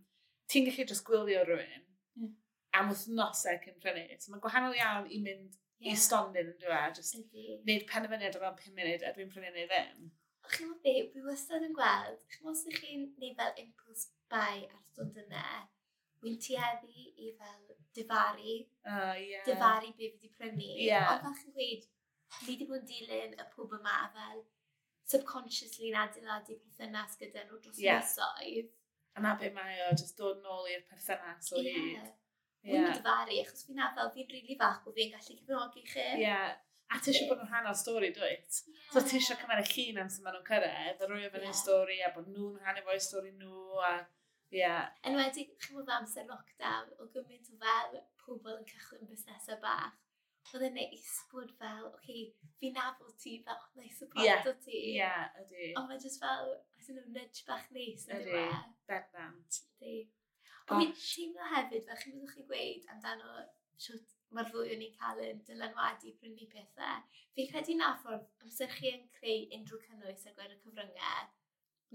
ti'n 0.51 0.67
gallu 0.69 0.87
just 0.89 1.07
gwylio 1.09 1.45
rhywun 1.47 1.87
mm. 2.21 2.33
am 2.79 2.91
wythnosau 2.93 3.61
cyn 3.65 3.79
prynu. 3.83 4.05
So 4.21 4.33
mae'n 4.33 4.45
gwahanol 4.45 4.77
iawn 4.77 5.09
i 5.09 5.21
mynd 5.25 5.57
yeah. 5.81 5.93
i 5.93 5.97
stondin 6.01 6.53
yn 6.53 6.61
dweud, 6.63 6.99
just 6.99 7.17
Ydy. 7.19 7.61
neud 7.69 7.87
penderfyniad 7.91 8.39
o 8.39 8.45
fel 8.45 8.59
5 8.63 8.77
munud 8.79 9.07
a 9.07 9.15
dwi'n 9.17 9.33
prynu 9.33 9.53
neu 9.53 9.71
ddim. 9.71 10.11
O 10.47 10.53
chi'n 10.53 10.71
meddwl 10.71 10.85
be, 10.85 10.97
fi 11.13 11.25
wastad 11.27 11.65
yn 11.67 11.75
gweld, 11.77 12.21
chi'n 12.33 12.45
meddwl 12.47 12.61
sy'ch 12.63 12.83
chi'n 12.83 13.09
neud 13.23 13.41
fel 13.41 13.65
impulse 13.65 14.13
buy 14.33 14.67
ar 14.69 14.85
stondinau, 14.91 15.67
fi'n 16.27 16.41
tueddu 16.49 17.07
i 17.27 17.33
fel 17.39 17.77
difaru, 17.97 18.57
Uh, 18.87 19.15
yeah. 19.19 19.47
difaru 19.47 19.89
be 19.97 20.11
fi 20.11 20.19
wedi 20.19 20.33
prynu. 20.39 20.69
Yeah. 20.79 21.09
Ond 21.15 21.25
fel 21.25 21.39
chi'n 21.41 21.55
gweud, 21.57 21.89
fi 22.35 22.51
wedi 22.51 22.69
bod 22.69 22.83
yn 22.83 22.91
dilyn 22.91 23.33
y 23.35 23.47
pob 23.55 23.73
yma 23.79 23.97
fel 24.15 24.45
subconsciously 25.11 25.91
yn 25.93 25.99
adeiladu 26.03 26.59
perthynas 26.61 27.17
gyda 27.21 27.47
nhw 27.47 27.59
dros 27.63 27.81
yeah. 27.83 28.03
misoedd. 28.03 28.71
A 29.17 29.25
na 29.25 29.35
be 29.41 29.51
mae 29.55 29.81
o, 29.87 29.91
just 29.97 30.19
dod 30.21 30.43
nôl 30.45 30.69
i'r 30.71 30.85
perthynas 30.91 31.53
o 31.55 31.63
yeah. 31.63 31.81
hyd. 31.81 32.15
Ie. 32.67 32.75
Yeah. 32.75 32.95
difaru, 32.99 33.41
achos 33.43 33.67
fi'n 33.69 33.83
afel, 33.87 34.13
fi'n 34.15 34.27
rili 34.29 34.43
really 34.43 34.61
fach 34.61 34.81
bod 34.85 34.97
fi'n 34.99 35.13
gallu 35.15 35.37
cyfnogi 35.41 35.85
chi. 35.87 36.07
Ie. 36.07 36.25
Yeah. 36.27 36.55
A 36.95 37.01
ti 37.03 37.11
eisiau 37.11 37.31
bod 37.31 37.41
yn 37.43 37.49
rhan 37.51 37.67
o'r 37.71 37.79
stori, 37.79 38.13
dwyt? 38.15 38.61
Yeah. 38.67 38.83
So 38.93 39.03
ti 39.03 39.19
eisiau 39.19 39.39
cymryd 39.41 39.65
y 39.65 39.71
llun 39.73 40.03
am 40.05 40.11
sy'n 40.13 40.27
maen 40.27 40.37
nhw'n 40.37 40.47
cyrraedd, 40.51 41.01
a 41.03 41.09
rwy'n 41.11 41.33
fan 41.33 41.47
yeah. 41.47 41.57
stori, 41.63 41.97
a 42.07 42.13
bod 42.15 42.29
nhw'n 42.31 42.61
rhan 42.63 42.79
efo'i 42.83 43.01
stori 43.03 43.33
nhw, 43.35 43.81
a 43.83 43.93
Yeah. 44.55 44.89
Yn 45.07 45.19
wedi, 45.19 45.47
chi'n 45.61 45.79
bod 45.79 45.93
amser 45.97 46.27
lockdown, 46.31 46.93
o 47.03 47.09
gymaint 47.15 47.49
o 47.51 47.59
fel 47.63 47.97
pobl 48.23 48.59
yn 48.59 48.67
cychwyn 48.69 49.09
busnesau 49.11 49.59
bach, 49.63 49.97
oedd 50.55 50.67
e'n 50.69 50.77
neis 50.79 51.15
bod 51.33 51.51
fel, 51.59 51.89
oce, 51.89 51.99
okay, 51.99 52.51
fi 52.61 52.71
nabod 52.75 53.17
ti 53.23 53.37
fel, 53.47 53.59
oh, 53.59 53.73
nice 53.81 53.99
support 54.03 54.25
yeah. 54.25 54.47
o 54.47 54.55
ti. 54.63 54.77
Ie, 54.77 54.97
yeah, 55.01 55.25
ydy. 55.43 55.73
Ond 55.79 55.91
mae 55.91 56.01
jyst 56.03 56.23
fel, 56.23 56.53
I 56.79 56.87
don't 56.87 57.01
know, 57.01 57.15
nudge 57.17 57.43
bach 57.49 57.67
neis 57.75 58.07
yn 58.09 58.23
ydy. 58.23 58.45
E? 58.45 58.61
Bernant. 58.91 59.61
Ydy. 59.81 59.97
Ond 60.67 60.83
fi'n 60.83 60.95
teimlo 61.01 61.49
hefyd, 61.53 61.87
fel 61.89 62.03
chi'n 62.03 62.15
byddwch 62.17 62.37
chi'n 62.37 62.51
gweud 62.51 62.93
amdano 62.95 63.35
siwt 63.83 64.15
mae'r 64.35 64.49
ddwy 64.51 64.73
o'n 64.75 64.85
i'n 64.87 64.95
cael 65.01 65.23
yn 65.27 65.43
dylanwadu 65.47 66.15
prynu 66.21 66.47
pethau. 66.53 67.03
Fi'n 67.37 67.51
credu 67.51 67.77
na 67.79 67.93
ffordd 68.01 68.31
amser 68.45 68.73
chi 68.73 68.95
yn 68.95 69.05
creu 69.19 69.45
unrhyw 69.59 69.83
cynnwys 69.85 70.25
ar 70.27 70.35
gyfer 70.39 70.55
y 70.55 70.61
cyfryngau 70.63 71.27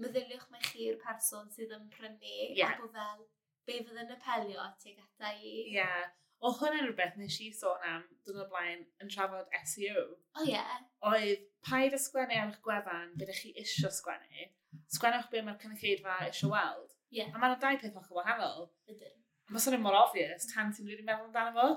meddyliwch 0.00 0.48
mae 0.52 0.64
chi'r 0.70 0.98
person 1.02 1.50
sydd 1.52 1.74
yn 1.76 1.86
prynu, 1.92 2.34
yeah. 2.56 2.74
a 2.74 2.80
bod 2.80 2.96
fel, 2.96 3.22
be 3.68 3.78
fydd 3.84 4.02
yn 4.04 4.16
apelio 4.16 4.66
tuag 4.82 5.04
ata 5.04 5.32
i. 5.36 5.52
Ie. 5.52 5.76
Yeah. 5.76 6.10
O 6.42 6.50
hwn 6.58 6.74
yn 6.74 6.88
rhywbeth 6.88 7.18
nes 7.20 7.36
i 7.44 7.52
sôn 7.54 7.84
am 7.86 8.02
dyn 8.26 8.40
o 8.42 8.48
blaen 8.50 8.80
yn 9.02 9.10
trafod 9.12 9.52
SEO. 9.62 10.08
O 10.08 10.40
oh, 10.40 10.46
ie. 10.46 10.56
Yeah. 10.56 10.80
Oedd 11.10 11.44
paid 11.68 11.94
ysgwennu 11.98 12.38
ar 12.40 12.50
eich 12.50 12.58
gwefan 12.64 13.12
bydde 13.20 13.36
chi 13.38 13.52
isio 13.62 13.92
sgwennu, 13.94 14.48
sgwennwch 14.96 15.30
be 15.30 15.44
mae'r 15.46 15.60
cynulleidfa 15.62 16.18
isio 16.30 16.50
weld. 16.50 16.90
Yeah. 17.14 17.30
A 17.30 17.38
mae'n 17.38 17.60
dau 17.62 17.78
peth 17.78 18.00
o'ch 18.00 18.10
wahanol. 18.16 18.70
Ydyn. 18.90 19.18
Mae 19.52 19.62
swnio'n 19.62 19.84
mor 19.84 19.98
obvious 19.98 20.48
tan 20.50 20.72
ti'n 20.74 20.88
rili 20.88 21.04
meddwl 21.06 21.28
amdano 21.28 21.54
fo. 21.54 21.68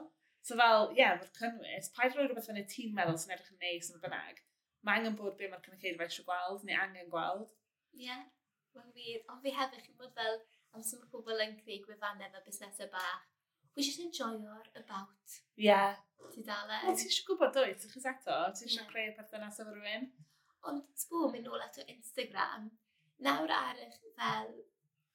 So 0.46 0.58
fel, 0.58 0.92
ie, 0.94 1.02
yeah, 1.02 1.16
mae'r 1.20 1.32
cynnwys, 1.36 1.92
paid 1.98 2.16
roi 2.16 2.26
rhywbeth 2.26 2.50
fyny 2.50 2.64
ti'n 2.72 2.92
meddwl 2.96 3.18
sy'n 3.22 3.34
edrych 3.36 3.54
yn 3.54 3.62
neis 3.64 3.90
yn 3.94 4.02
bynnag, 4.04 4.42
mae 4.86 5.00
angen 5.02 5.16
bod 5.18 5.38
be 5.40 5.50
mae'r 5.50 5.64
cynulleidfa 5.66 6.06
eisiau 6.06 6.28
gweld 6.28 6.66
neu 6.68 6.78
angen 6.78 7.10
gweld. 7.14 7.48
Ie, 7.96 8.10
yeah, 8.10 8.26
mae'n 8.76 8.92
wir. 8.98 9.24
Ond 9.32 9.44
fi 9.44 9.54
hefyd 9.56 9.86
chi'n 9.86 9.98
bod 10.00 10.14
fel 10.18 10.42
am 10.76 10.84
sy'n 10.84 11.02
mae 11.02 11.12
pobl 11.14 11.44
yn 11.46 11.56
creu 11.62 11.80
gwefannau 11.86 12.32
fel 12.34 12.46
busnesau 12.48 12.92
bach. 12.94 13.24
We 13.76 13.84
just 13.84 14.00
enjoy 14.00 14.38
your 14.40 14.64
about. 14.76 15.40
Ie. 15.58 15.68
Yeah. 15.70 15.98
Ti 16.32 16.44
dalen. 16.48 16.86
Wel, 16.88 16.96
ti 17.00 17.10
eisiau 17.10 17.28
gwybod 17.30 17.52
dwi, 17.56 17.74
ti'n 17.80 17.92
chys 17.92 18.08
eto? 18.12 18.38
Ti 18.56 18.68
eisiau 18.68 18.84
yeah. 18.84 18.92
creu 18.92 19.16
perthynas 19.18 19.60
efo 19.64 19.76
rhywun? 19.76 20.08
Ond, 20.70 20.86
sbw, 20.98 21.28
mynd 21.34 21.50
nôl 21.50 21.62
at 21.62 21.78
o 21.82 21.86
Instagram, 21.92 22.70
nawr 23.26 23.52
ar 23.54 23.82
eich 23.84 24.00
fel 24.18 24.56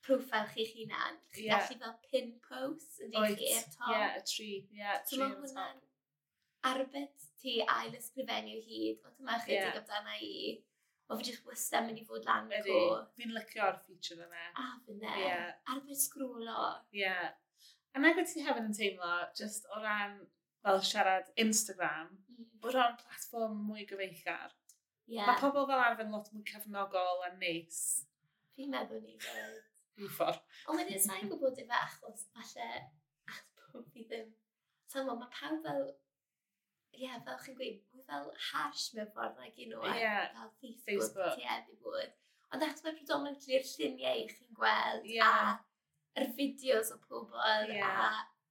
profil 0.04 0.46
chi'ch 0.52 0.74
hunan, 0.78 1.18
chi'n 1.34 1.48
yeah. 1.48 1.64
gallu 1.64 1.80
fel 1.82 1.96
pin 2.06 2.34
post 2.46 3.00
yn 3.04 3.14
dweud 3.16 3.36
chi 3.40 3.48
i'r 3.56 3.66
top. 3.74 3.88
Ie, 3.88 3.96
yeah, 3.96 4.18
y 4.20 4.26
tri. 4.32 4.50
Ie, 4.50 4.80
Yeah, 4.80 5.00
tri 5.08 5.18
so, 5.18 5.26
top. 5.26 5.42
hwnna'n 5.42 5.82
arbed 6.70 7.28
ti 7.40 7.56
ail 7.64 7.96
ysgrifennu 7.96 8.58
hyd, 8.68 9.00
ond 9.08 9.16
dyma 9.16 9.38
chi 9.44 9.56
yeah. 9.56 9.70
dig 9.70 9.82
amdana 9.82 10.16
i. 10.20 10.40
Mae 11.10 11.18
fi 11.18 11.26
jyst 11.26 11.46
wastad 11.48 11.88
mynd 11.88 11.98
i 11.98 12.04
fod 12.06 12.26
lan 12.28 12.52
y 12.54 12.58
co. 12.62 12.80
Fi'n 13.18 13.32
licio'r 13.34 13.78
feature 13.82 14.22
yna. 14.28 14.42
A 14.62 14.66
fyna. 14.86 15.14
Yeah. 15.18 15.48
Ar 15.72 15.80
beth 15.86 16.04
sgrwlo. 16.04 16.66
Ie. 16.94 17.14
A 17.90 18.02
na 18.02 18.12
gwyd 18.14 18.28
ti 18.30 18.44
hefyd 18.46 18.68
yn 18.68 18.76
teimlo, 18.76 19.08
just 19.40 19.66
o 19.74 19.80
ran 19.82 20.20
fel 20.62 20.78
siarad 20.86 21.32
Instagram, 21.44 22.12
mm. 22.30 22.46
bod 22.62 22.78
o'n 22.78 22.94
platform 23.00 23.56
mwy 23.66 23.88
gyfeillgar. 23.90 24.54
Yeah. 25.10 25.26
Mae 25.26 25.40
pobl 25.42 25.66
fel 25.66 25.82
arfer 25.82 26.06
lot 26.12 26.30
mwy 26.30 26.44
cefnogol 26.46 27.24
a 27.26 27.32
neis. 27.40 27.80
Fi'n 28.54 28.70
meddwl 28.70 29.02
ni 29.02 29.18
fod. 29.24 29.58
Rhyw 29.98 30.12
ffordd. 30.14 30.44
Ond 30.70 30.78
wedyn, 30.78 31.02
sa'n 31.08 31.26
gwybod 31.26 31.58
efo 31.64 31.80
achos 31.80 32.28
falle 32.36 32.68
at 33.34 33.42
pob 33.58 33.90
fi 33.90 34.06
ddim. 34.06 34.30
Sa'n 34.86 35.10
gwybod, 35.10 35.24
mae 35.24 35.34
pawb 35.40 35.66
fel 35.66 35.88
ie, 36.94 37.04
yeah, 37.06 37.20
fel 37.26 37.38
chi'n 37.44 37.56
gweud, 37.58 37.80
mwy 37.94 38.04
fel 38.08 38.30
hash 38.50 38.88
mewn 38.96 39.10
ffordd 39.14 39.38
nag 39.40 39.60
un 39.64 39.76
o'r 39.78 39.98
yeah. 39.98 40.26
fel 40.36 40.74
Facebook 40.86 41.38
ti 41.38 41.46
hefyd 41.46 41.78
bod. 41.86 42.16
Ond 42.50 42.66
eto 42.66 42.86
mae 42.86 42.96
predominantly 42.98 43.56
i'r 43.56 43.66
lluniau 43.68 44.22
i 44.22 44.28
chi'n 44.30 44.56
gweld 44.58 45.06
yeah. 45.08 45.52
a 45.54 46.20
yr 46.20 46.32
fideos 46.36 46.90
o 46.94 46.98
pobl 47.06 47.70
yeah. 47.70 48.00
a 48.02 48.08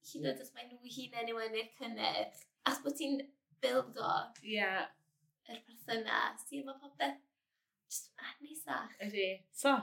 hyd 0.10 0.22
yn 0.22 0.32
oed 0.32 0.44
os 0.46 0.54
mae 0.56 0.70
nhw 0.70 0.94
hunain 0.96 1.34
yw 1.34 1.42
yn 1.46 1.60
eich 1.62 1.74
cynnyrch. 1.80 2.44
As 2.70 2.80
bod 2.84 2.96
ti'n 3.00 3.20
bildo 3.64 4.14
yeah. 4.48 4.88
yr 5.52 5.62
perthynas, 5.68 6.48
ti'n 6.50 6.68
mae 6.68 6.80
popeth 6.80 7.20
just 7.90 8.12
anisach. 8.32 8.96
Ydy. 9.04 9.30
So, 9.52 9.76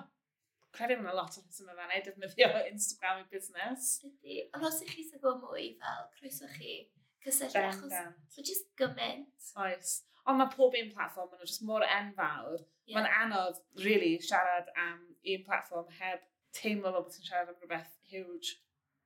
credu 0.77 0.99
mae'n 1.03 1.19
lot 1.19 1.37
o 1.37 1.45
rheswm 1.45 1.73
yma 1.73 1.89
neu 1.91 2.05
defnyddio 2.07 2.51
Instagram 2.71 3.25
i 3.25 3.29
busnes. 3.33 3.97
Ydy. 4.09 4.43
Ond 4.57 4.69
os 4.71 4.83
ych 4.87 4.95
chi 4.97 5.07
sy'n 5.07 5.21
gwybod 5.21 5.45
mwy 5.45 5.73
fel, 5.83 6.07
croeso 6.17 6.49
chi 6.57 6.79
cysylltu, 7.27 7.63
achos 7.63 7.97
so 8.35 8.45
just 8.51 8.71
gymaint. 8.81 9.51
Oes. 9.63 9.99
Ond 10.27 10.41
mae 10.41 10.51
pob 10.53 10.75
un 10.79 10.93
platform, 10.95 11.31
maen 11.31 11.43
nhw 11.43 11.49
jyst 11.51 11.65
mor 11.67 11.85
enfawr. 11.87 12.63
Yeah. 12.87 12.99
Mae'n 12.99 13.13
anodd, 13.25 13.61
really, 13.83 14.17
siarad 14.23 14.71
am 14.83 15.03
un 15.35 15.45
platform 15.47 15.91
heb 16.01 16.25
teimlo 16.57 16.93
fel 16.93 17.05
bod 17.05 17.13
ti'n 17.15 17.29
siarad 17.29 17.53
am 17.53 17.59
rhywbeth 17.61 17.93
huge. 18.11 18.57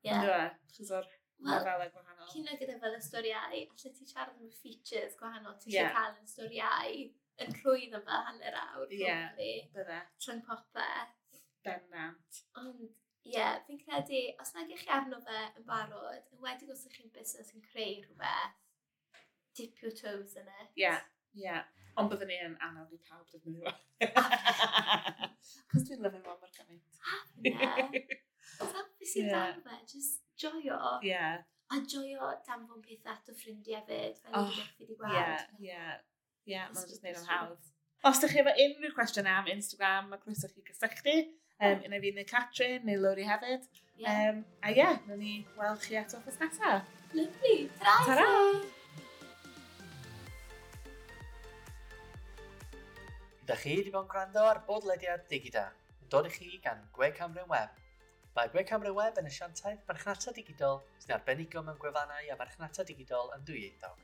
Yeah. 0.07 0.21
Ynddo 0.21 0.37
e? 0.37 0.47
Chos 0.77 0.93
o'r 0.97 1.09
well, 1.09 1.59
lefelau 1.59 1.93
gwahanol. 1.97 2.31
Cyn 2.33 2.49
o 2.49 2.57
gyda 2.61 2.79
fel 2.85 2.97
y 2.97 3.03
storiau, 3.05 3.49
allai 3.49 3.93
ti 3.99 4.09
siarad 4.13 4.37
am 4.37 4.49
y 4.49 4.55
features 4.63 5.19
gwahanol 5.21 5.59
ti 5.61 5.75
yeah. 5.77 5.93
cael 5.97 6.17
yn 6.17 6.31
storiau 6.31 7.05
yn 7.41 7.57
rhwydd 7.61 7.99
yma 8.01 8.23
hanner 8.29 8.57
awr. 8.63 8.89
Ie, 8.89 9.05
yeah, 9.05 9.29
bydde. 9.77 10.01
Trwy'n 10.25 10.43
popeth. 10.49 11.17
Bennant. 11.65 12.43
Ond 12.61 12.89
Ie, 13.27 13.35
yeah, 13.37 13.59
fi'n 13.67 13.81
credu, 13.83 14.21
os 14.41 14.55
nag 14.57 14.71
ych 14.73 14.87
chi 14.87 14.93
arno 14.97 15.19
fe 15.25 15.41
yn 15.59 15.67
barod, 15.67 16.23
yn 16.33 16.41
wedi 16.45 16.71
os 16.73 16.87
ych 16.89 16.95
chi'n 16.97 17.13
busnes 17.13 17.53
yn 17.53 17.65
creu 17.67 17.99
rhywbeth, 18.01 18.57
dip 19.59 19.83
your 19.83 19.93
toes 19.93 20.39
in 20.41 20.49
it. 20.49 20.71
Ie, 20.73 20.87
yeah, 20.87 21.05
ie. 21.37 21.45
Yeah. 21.45 21.69
Ond 22.01 22.09
byddwn 22.13 22.31
ni 22.31 22.39
yn 22.41 22.57
anodd 22.65 22.93
i 22.95 22.99
pawb 23.05 23.27
ddefnyddio 23.29 23.73
fo. 23.75 24.25
Cos 25.73 25.85
dwi'n 25.89 26.03
lyfio 26.07 26.23
fo 26.25 26.37
mor 26.41 26.53
gymaint. 26.57 27.01
A, 27.11 27.19
ie. 27.45 28.21
Sa'n 28.57 28.73
beth 28.73 29.11
sy'n 29.13 29.29
dan 29.35 29.61
fe, 29.67 29.81
just 29.91 30.23
joio. 30.41 30.79
Ie. 31.03 31.11
Yeah. 31.11 31.43
A 31.71 31.83
joio 31.87 32.31
danfon 32.47 32.81
pethau 32.87 33.13
at 33.13 33.29
o 33.31 33.35
ffrindiau 33.37 33.85
fyd, 33.91 34.17
fel 34.23 34.39
oh, 34.39 34.49
ydych 34.49 34.73
chi 34.79 34.87
wedi 34.87 34.97
gweld. 35.03 35.61
Ie, 35.61 35.75
ie. 35.75 35.83
Ie, 36.51 36.65
mae'n 36.73 36.89
just 36.89 37.05
neud 37.05 37.21
o'n 37.21 37.29
hawdd. 37.31 37.69
Os 38.09 38.23
ydych 38.23 38.33
chi 38.33 38.43
efo 38.43 38.57
unrhyw 38.65 38.97
cwestiynau 38.97 39.43
am 39.43 39.53
Instagram, 39.53 40.09
mae 40.11 40.23
croeso 40.25 40.49
chi 40.51 40.65
gysylltu. 40.67 41.19
Um, 41.61 41.83
yna 41.85 41.99
fi 42.01 42.11
neu 42.17 42.25
Catrin 42.25 42.87
neu 42.89 43.01
Lori 43.01 43.25
hefyd. 43.29 43.67
Yeah. 44.01 44.31
Um, 44.31 44.45
a 44.65 44.71
ie, 44.71 44.77
yeah, 44.79 45.01
na 45.07 45.17
ni 45.21 45.33
weld 45.59 45.83
chi 45.85 45.99
eto 46.01 46.21
ffos 46.25 46.39
nesaf. 46.41 46.87
Lovely. 47.13 47.67
Ta-ra! 47.83 48.05
Ta-ra! 48.07 48.61
Da 53.51 53.57
chi 53.61 53.75
wedi 53.77 53.93
bod 53.93 54.07
yn 54.07 54.11
gwrando 54.15 54.47
ar 54.47 54.63
bodlediad 54.69 55.27
digida, 55.29 55.67
yn 56.01 56.09
dod 56.15 56.29
i 56.31 56.33
chi 56.33 56.49
gan 56.65 56.81
Gwe 56.97 57.11
Camryn 57.19 57.49
Web. 57.51 57.75
Mae 58.37 58.49
Gwe 58.55 58.63
Camryn 58.71 58.95
Web 58.97 59.19
yn 59.21 59.29
asiantaeth 59.29 59.83
marchnata 59.91 60.33
digidol 60.37 60.81
sy'n 61.03 61.17
arbenigo 61.19 61.61
mewn 61.67 61.81
gwefannau 61.83 62.31
a 62.31 62.39
marchnata 62.41 62.87
digidol 62.89 63.35
yn 63.37 63.45
dwyieithog. 63.51 63.99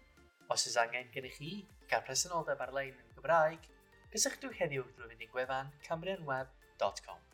Os 0.52 0.66
oes 0.68 0.76
angen 0.82 1.08
gennych 1.14 1.38
chi 1.38 1.52
gael 1.88 2.04
presenoldeb 2.10 2.66
ar-lein 2.66 2.92
yn 3.00 3.16
Gymraeg, 3.16 3.70
gysylltwch 4.12 4.60
heddiw 4.60 4.84
drwy 4.92 5.14
fynd 5.14 5.24
i 5.24 5.30
gwefan 5.32 5.72
camrynweb.com. 5.88 7.25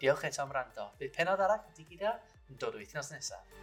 Diolch 0.00 0.24
eto 0.24 0.42
am 0.42 0.52
rando. 0.56 0.86
Bydd 1.00 1.12
penod 1.16 1.40
arall 1.44 1.66
yn 1.68 1.76
digida 1.76 2.14
e 2.16 2.52
yn 2.52 2.60
dod 2.62 2.78
wythnos 2.80 3.12
nesaf. 3.12 3.58